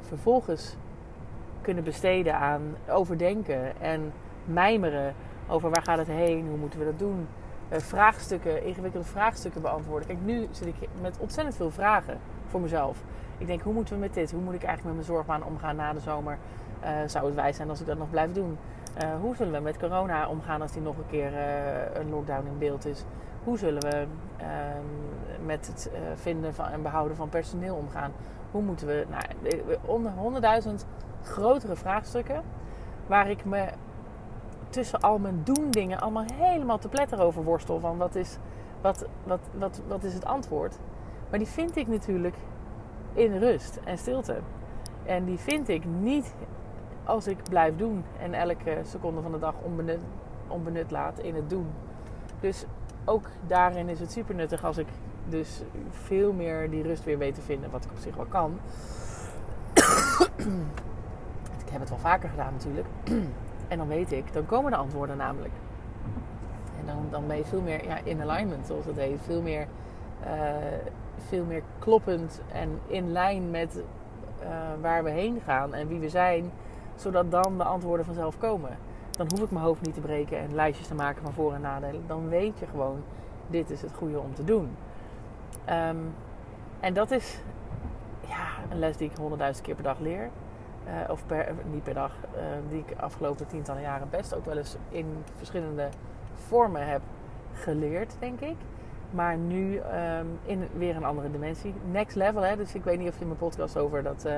vervolgens 0.00 0.76
kunnen 1.60 1.84
besteden 1.84 2.34
aan 2.34 2.76
overdenken 2.88 3.80
en 3.80 4.12
mijmeren 4.44 5.14
over 5.48 5.70
waar 5.70 5.82
gaat 5.82 5.98
het 5.98 6.06
heen, 6.06 6.48
hoe 6.48 6.56
moeten 6.56 6.78
we 6.78 6.84
dat 6.84 6.98
doen. 6.98 7.26
Vraagstukken, 7.70 8.64
ingewikkelde 8.64 9.06
vraagstukken 9.06 9.62
beantwoorden. 9.62 10.08
Kijk, 10.08 10.20
nu 10.24 10.46
zit 10.50 10.66
ik 10.66 10.88
met 11.00 11.18
ontzettend 11.18 11.56
veel 11.56 11.70
vragen 11.70 12.18
voor 12.46 12.60
mezelf. 12.60 13.02
Ik 13.38 13.46
denk, 13.46 13.60
hoe 13.60 13.72
moeten 13.72 13.94
we 13.94 14.00
met 14.00 14.14
dit? 14.14 14.30
Hoe 14.30 14.40
moet 14.40 14.54
ik 14.54 14.62
eigenlijk 14.62 14.96
met 14.96 15.06
mijn 15.06 15.16
zorgbaan 15.16 15.44
omgaan 15.44 15.76
na 15.76 15.92
de 15.92 16.00
zomer? 16.00 16.38
Uh, 16.84 16.88
zou 17.06 17.26
het 17.26 17.34
wijs 17.34 17.56
zijn 17.56 17.68
als 17.68 17.80
ik 17.80 17.86
dat 17.86 17.98
nog 17.98 18.10
blijf 18.10 18.32
doen? 18.32 18.58
Uh, 19.02 19.08
hoe 19.20 19.36
zullen 19.36 19.52
we 19.52 19.60
met 19.60 19.78
corona 19.78 20.28
omgaan 20.28 20.62
als 20.62 20.72
die 20.72 20.82
nog 20.82 20.96
een 20.96 21.06
keer 21.10 21.32
een 21.94 22.10
lockdown 22.10 22.46
in 22.46 22.58
beeld 22.58 22.86
is? 22.86 23.04
Hoe 23.44 23.58
zullen 23.58 23.82
we 23.82 24.06
ehm, 24.36 25.46
met 25.46 25.66
het 25.66 25.90
vinden 26.14 26.54
van, 26.54 26.66
en 26.66 26.82
behouden 26.82 27.16
van 27.16 27.28
personeel 27.28 27.74
omgaan? 27.74 28.12
Hoe 28.50 28.62
moeten 28.62 28.86
we, 28.86 29.06
nou, 29.10 30.10
honderdduizend 30.16 30.86
grotere 31.22 31.76
vraagstukken. 31.76 32.42
Waar 33.06 33.30
ik 33.30 33.44
me 33.44 33.68
tussen 34.68 35.00
al 35.00 35.18
mijn 35.18 35.40
doen 35.44 35.70
dingen 35.70 36.00
allemaal 36.00 36.24
helemaal 36.32 36.78
te 36.78 36.88
pletter 36.88 37.20
over 37.20 37.44
worstel. 37.44 37.80
Van 37.80 37.96
wat 37.96 38.14
is, 38.14 38.36
wat, 38.80 39.04
wat, 39.24 39.40
wat, 39.58 39.80
wat 39.88 40.04
is 40.04 40.14
het 40.14 40.24
antwoord? 40.24 40.78
Maar 41.30 41.38
die 41.38 41.48
vind 41.48 41.76
ik 41.76 41.86
natuurlijk 41.86 42.36
in 43.18 43.38
rust 43.38 43.80
en 43.84 43.98
stilte. 43.98 44.36
En 45.04 45.24
die 45.24 45.38
vind 45.38 45.68
ik 45.68 45.84
niet 45.84 46.34
als 47.04 47.26
ik 47.26 47.42
blijf 47.50 47.76
doen 47.76 48.04
en 48.20 48.34
elke 48.34 48.78
seconde 48.82 49.22
van 49.22 49.32
de 49.32 49.38
dag 49.38 49.54
onbenut, 49.62 50.00
onbenut 50.46 50.90
laat 50.90 51.18
in 51.18 51.34
het 51.34 51.50
doen. 51.50 51.66
Dus 52.40 52.64
ook 53.04 53.26
daarin 53.46 53.88
is 53.88 54.00
het 54.00 54.12
super 54.12 54.34
nuttig 54.34 54.64
als 54.64 54.78
ik 54.78 54.86
dus 55.28 55.62
veel 55.90 56.32
meer 56.32 56.70
die 56.70 56.82
rust 56.82 57.04
weer 57.04 57.18
weet 57.18 57.34
te 57.34 57.40
vinden, 57.40 57.70
wat 57.70 57.84
ik 57.84 57.90
op 57.90 57.98
zich 57.98 58.16
wel 58.16 58.26
kan. 58.26 58.58
Ik 61.64 61.74
heb 61.74 61.80
het 61.80 61.88
wel 61.88 61.98
vaker 61.98 62.28
gedaan 62.28 62.52
natuurlijk. 62.52 62.86
en 63.68 63.78
dan 63.78 63.88
weet 63.88 64.12
ik, 64.12 64.32
dan 64.32 64.46
komen 64.46 64.70
de 64.70 64.76
antwoorden 64.76 65.16
namelijk. 65.16 65.54
En 66.80 66.86
dan, 66.86 67.06
dan 67.10 67.26
ben 67.26 67.36
je 67.36 67.44
veel 67.44 67.60
meer 67.60 67.84
ja, 67.84 67.98
in 68.04 68.22
alignment, 68.22 68.66
zoals 68.66 68.84
het 68.84 68.96
heet. 68.96 69.20
Veel 69.22 69.42
meer, 69.42 69.66
uh, 70.24 70.30
veel 71.26 71.44
meer 71.44 71.62
kloppend 71.78 72.42
en 72.52 72.80
in 72.86 73.12
lijn 73.12 73.50
met 73.50 73.82
uh, 74.42 74.48
waar 74.80 75.04
we 75.04 75.10
heen 75.10 75.40
gaan 75.44 75.74
en 75.74 75.88
wie 75.88 76.00
we 76.00 76.08
zijn. 76.08 76.50
Zodat 76.94 77.30
dan 77.30 77.58
de 77.58 77.64
antwoorden 77.64 78.06
vanzelf 78.06 78.38
komen. 78.38 78.78
Dan 79.10 79.26
hoef 79.30 79.42
ik 79.42 79.50
mijn 79.50 79.64
hoofd 79.64 79.82
niet 79.82 79.94
te 79.94 80.00
breken 80.00 80.38
en 80.38 80.54
lijstjes 80.54 80.86
te 80.86 80.94
maken 80.94 81.22
van 81.22 81.32
voor- 81.32 81.54
en 81.54 81.60
nadelen. 81.60 82.02
Dan 82.06 82.28
weet 82.28 82.58
je 82.58 82.66
gewoon, 82.66 83.02
dit 83.46 83.70
is 83.70 83.82
het 83.82 83.92
goede 83.94 84.18
om 84.18 84.34
te 84.34 84.44
doen. 84.44 84.76
Um, 85.70 86.14
en 86.80 86.94
dat 86.94 87.10
is 87.10 87.38
ja, 88.26 88.46
een 88.70 88.78
les 88.78 88.96
die 88.96 89.10
ik 89.10 89.16
honderdduizend 89.16 89.66
keer 89.66 89.74
per 89.74 89.84
dag 89.84 89.98
leer. 89.98 90.30
Uh, 90.86 91.10
of 91.10 91.26
per, 91.26 91.54
niet 91.70 91.82
per 91.82 91.94
dag, 91.94 92.12
die 92.68 92.78
ik 92.78 93.00
afgelopen 93.00 93.46
tientallen 93.46 93.82
jaren 93.82 94.08
best 94.10 94.34
ook 94.34 94.44
wel 94.44 94.56
eens 94.56 94.76
in 94.88 95.24
verschillende 95.36 95.88
vormen 96.34 96.88
heb 96.88 97.00
geleerd, 97.52 98.16
denk 98.18 98.40
ik. 98.40 98.56
Maar 99.10 99.36
nu 99.36 99.76
um, 99.76 100.38
in 100.44 100.68
weer 100.76 100.96
een 100.96 101.04
andere 101.04 101.30
dimensie. 101.30 101.74
Next 101.90 102.16
level, 102.16 102.42
hè. 102.42 102.56
Dus 102.56 102.74
ik 102.74 102.84
weet 102.84 102.98
niet 102.98 103.08
of 103.08 103.18
je 103.18 103.24
mijn 103.24 103.38
podcast 103.38 103.76
over 103.76 104.02
dat 104.02 104.26
uh, 104.26 104.32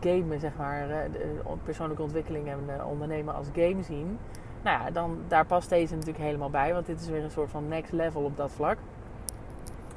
gamen, 0.00 0.40
zeg 0.40 0.52
maar, 0.56 0.88
de 1.12 1.40
persoonlijke 1.64 2.02
ontwikkeling 2.02 2.48
en 2.48 2.84
ondernemen 2.84 3.34
als 3.34 3.46
game 3.54 3.82
zien. 3.82 4.18
Nou 4.62 4.82
ja, 4.82 4.90
dan, 4.90 5.18
daar 5.28 5.46
past 5.46 5.68
deze 5.68 5.94
natuurlijk 5.94 6.24
helemaal 6.24 6.50
bij. 6.50 6.72
Want 6.72 6.86
dit 6.86 7.00
is 7.00 7.08
weer 7.08 7.24
een 7.24 7.30
soort 7.30 7.50
van 7.50 7.68
next 7.68 7.92
level 7.92 8.22
op 8.22 8.36
dat 8.36 8.50
vlak. 8.50 8.78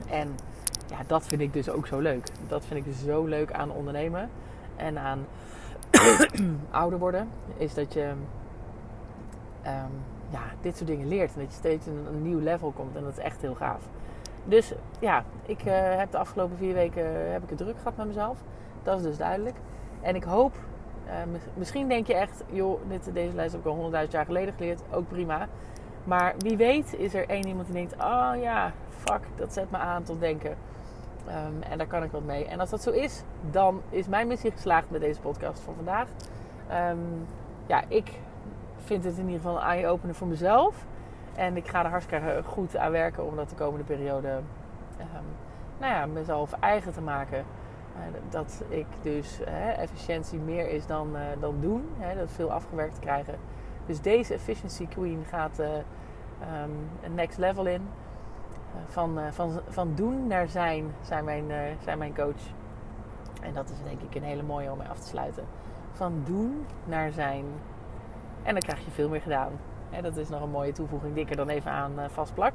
En 0.10 0.36
ja, 0.90 0.98
dat 1.08 1.28
vind 1.28 1.42
ik 1.42 1.54
dus 1.54 1.70
ook 1.70 1.88
zo 1.88 2.00
leuk. 2.00 2.28
Dat 2.48 2.66
vind 2.66 2.80
ik 2.80 2.86
dus 2.86 3.04
zo 3.04 3.26
leuk 3.26 3.52
aan 3.52 3.72
ondernemen 3.72 4.30
en 4.76 4.98
aan 4.98 5.26
ouder 6.72 7.00
worden, 7.00 7.30
is 7.58 7.74
dat 7.74 7.94
je 7.94 8.12
um, 9.66 9.92
ja, 10.30 10.42
dit 10.62 10.78
soort 10.78 10.90
dingen 10.90 11.08
leert. 11.08 11.34
En 11.34 11.40
dat 11.40 11.50
je 11.50 11.58
steeds 11.58 11.86
een, 11.86 12.06
een, 12.08 12.22
nieuw 12.22 12.40
level 12.40 12.72
komt. 12.72 12.96
En 12.96 13.04
dat 13.04 13.12
is 13.12 13.24
echt 13.24 13.42
heel 13.42 13.56
gaaf. 13.56 13.82
Dus 14.44 14.74
ja, 15.00 15.24
ik 15.46 15.66
uh, 15.66 15.74
heb 15.74 16.12
de 16.12 16.18
afgelopen 16.18 16.58
vier 16.58 16.74
weken 16.74 17.04
uh, 17.04 17.32
heb 17.32 17.44
ik 17.44 17.50
het 17.50 17.58
druk 17.58 17.78
gehad 17.78 17.98
met 17.98 18.08
mezelf. 18.08 18.38
Dat 18.84 18.98
is 18.98 19.04
dus 19.04 19.18
duidelijk. 19.18 19.56
En 20.02 20.16
ik 20.16 20.24
hoop, 20.24 20.54
uh, 21.06 21.14
misschien 21.54 21.88
denk 21.88 22.08
je 22.08 22.16
echt, 22.16 22.44
joh, 22.52 22.80
dit, 22.88 23.14
deze 23.14 23.36
les 23.36 23.52
heb 23.52 23.62
ik 23.62 23.66
al 23.66 23.72
honderdduizend 23.72 24.16
jaar 24.16 24.26
geleden 24.26 24.54
geleerd. 24.54 24.82
Ook 24.92 25.08
prima. 25.08 25.48
Maar 26.04 26.34
wie 26.38 26.58
weet 26.58 26.96
is 26.98 27.14
er 27.14 27.30
één 27.30 27.48
iemand 27.48 27.66
die 27.66 27.76
denkt, 27.76 27.94
oh 27.94 28.32
ja, 28.42 28.74
fuck, 28.90 29.22
dat 29.36 29.54
zet 29.54 29.72
me 29.72 29.78
aan 29.78 30.04
tot 30.04 30.20
denken. 30.20 30.56
Um, 31.28 31.64
en 31.70 31.78
daar 31.78 31.88
kan 31.88 32.04
ik 32.04 32.12
wat 32.12 32.24
mee. 32.24 32.46
En 32.46 32.60
als 32.60 32.70
dat 32.70 32.82
zo 32.82 32.92
is, 32.92 33.24
dan 33.52 33.82
is 33.90 34.08
mijn 34.08 34.28
missie 34.28 34.52
geslaagd 34.52 34.90
met 34.90 35.02
deze 35.02 35.20
podcast 35.20 35.60
van 35.62 35.76
vandaag. 35.76 36.08
Um, 36.92 37.28
ja, 37.68 37.84
ik 37.88 38.12
vind 38.84 39.04
het 39.04 39.18
in 39.18 39.26
ieder 39.26 39.42
geval 39.42 39.56
een 39.56 39.68
eye-opener 39.68 40.16
voor 40.16 40.28
mezelf. 40.28 40.86
En 41.36 41.58
ik 41.58 41.68
ga 41.68 41.84
er 41.84 41.90
hartstikke 41.90 42.42
goed 42.46 42.78
aan 42.78 42.92
werken 42.92 43.26
om 43.26 43.36
dat 43.36 43.50
de 43.50 43.56
komende 43.56 43.86
periode 43.86 44.30
um, 45.00 45.26
nou 45.78 45.94
ja, 45.94 46.06
mezelf 46.06 46.52
eigen 46.60 46.94
te 46.94 47.02
maken. 47.02 47.46
Uh, 47.96 48.02
dat 48.30 48.64
ik 48.68 48.86
dus 49.02 49.40
uh, 49.42 49.80
efficiëntie 49.80 50.40
meer 50.40 50.70
is 50.70 50.86
dan, 50.86 51.16
uh, 51.16 51.22
dan 51.40 51.56
doen. 51.60 51.90
Hè, 51.98 52.16
dat 52.16 52.32
veel 52.32 52.52
afgewerkt 52.52 53.00
krijgen. 53.00 53.36
Dus 53.86 54.02
deze 54.02 54.34
Efficiency 54.34 54.88
Queen 54.88 55.24
gaat 55.30 55.60
een 57.04 57.16
next 57.16 57.38
level 57.38 57.66
in. 57.66 57.88
Eh, 58.76 58.82
van, 58.88 59.20
eh, 59.20 59.32
van, 59.32 59.60
van 59.68 59.96
doen 59.96 60.28
naar 60.28 60.48
zijn, 60.48 60.94
zijn 61.02 61.26
mijn, 61.26 61.52
eh, 61.52 61.62
zijn 61.84 61.98
mijn 61.98 62.16
coach. 62.16 62.42
En 63.42 63.54
dat 63.54 63.70
is 63.70 63.76
denk 63.84 64.02
ik 64.02 64.16
een 64.16 64.28
hele 64.28 64.44
mooie 64.44 64.72
om 64.72 64.78
mee 64.78 64.88
af 64.88 65.00
te 65.00 65.08
sluiten. 65.08 65.44
Van 65.92 66.22
doen 66.26 66.66
naar 66.86 67.12
zijn. 67.12 67.46
En 68.44 68.54
dan 68.54 68.62
krijg 68.62 68.86
je 68.86 68.92
veel 68.92 69.10
meer 69.10 69.22
gedaan. 69.22 69.52
En 69.90 70.04
dat 70.04 70.18
is 70.18 70.30
nog 70.30 70.42
een 70.42 70.50
mooie 70.50 70.72
toevoeging 70.72 71.18
ik 71.18 71.30
er 71.30 71.36
dan 71.36 71.50
even 71.50 71.72
aan 71.72 71.94
vastplak. 72.08 72.54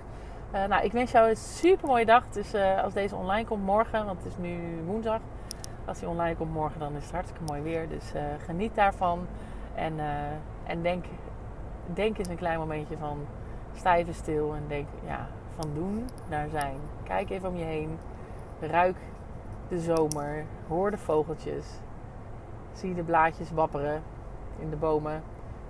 Uh, 0.54 0.64
nou, 0.64 0.84
ik 0.84 0.92
wens 0.92 1.10
jou 1.10 1.28
een 1.28 1.36
super 1.36 1.88
mooie 1.88 2.06
dag. 2.06 2.28
Dus 2.28 2.54
uh, 2.54 2.82
als 2.82 2.92
deze 2.92 3.16
online 3.16 3.46
komt 3.46 3.62
morgen, 3.64 4.04
want 4.04 4.18
het 4.18 4.32
is 4.32 4.38
nu 4.38 4.82
woensdag. 4.86 5.20
Als 5.84 5.98
die 5.98 6.08
online 6.08 6.36
komt 6.36 6.52
morgen, 6.52 6.80
dan 6.80 6.96
is 6.96 7.02
het 7.02 7.12
hartstikke 7.12 7.44
mooi 7.44 7.62
weer. 7.62 7.88
Dus 7.88 8.12
geniet 8.44 8.74
daarvan. 8.74 9.26
En, 9.74 9.94
en 10.66 10.82
denk, 10.82 11.04
denk 11.86 12.18
eens 12.18 12.28
een 12.28 12.36
klein 12.36 12.58
momentje 12.58 12.96
van 12.96 13.18
sta 13.74 13.96
even 13.96 14.14
stil 14.14 14.54
en 14.54 14.62
denk, 14.68 14.88
ja, 15.06 15.26
van 15.58 15.70
doen 15.74 16.08
naar 16.28 16.48
zijn. 16.48 16.76
Kijk 17.02 17.30
even 17.30 17.48
om 17.48 17.56
je 17.56 17.64
heen. 17.64 17.98
Ruik 18.60 18.96
de 19.68 19.80
zomer. 19.80 20.44
Hoor 20.68 20.90
de 20.90 20.98
vogeltjes. 20.98 21.66
Zie 22.72 22.94
de 22.94 23.02
blaadjes 23.02 23.50
wapperen 23.50 24.02
in 24.58 24.70
de 24.70 24.76
bomen. 24.76 25.22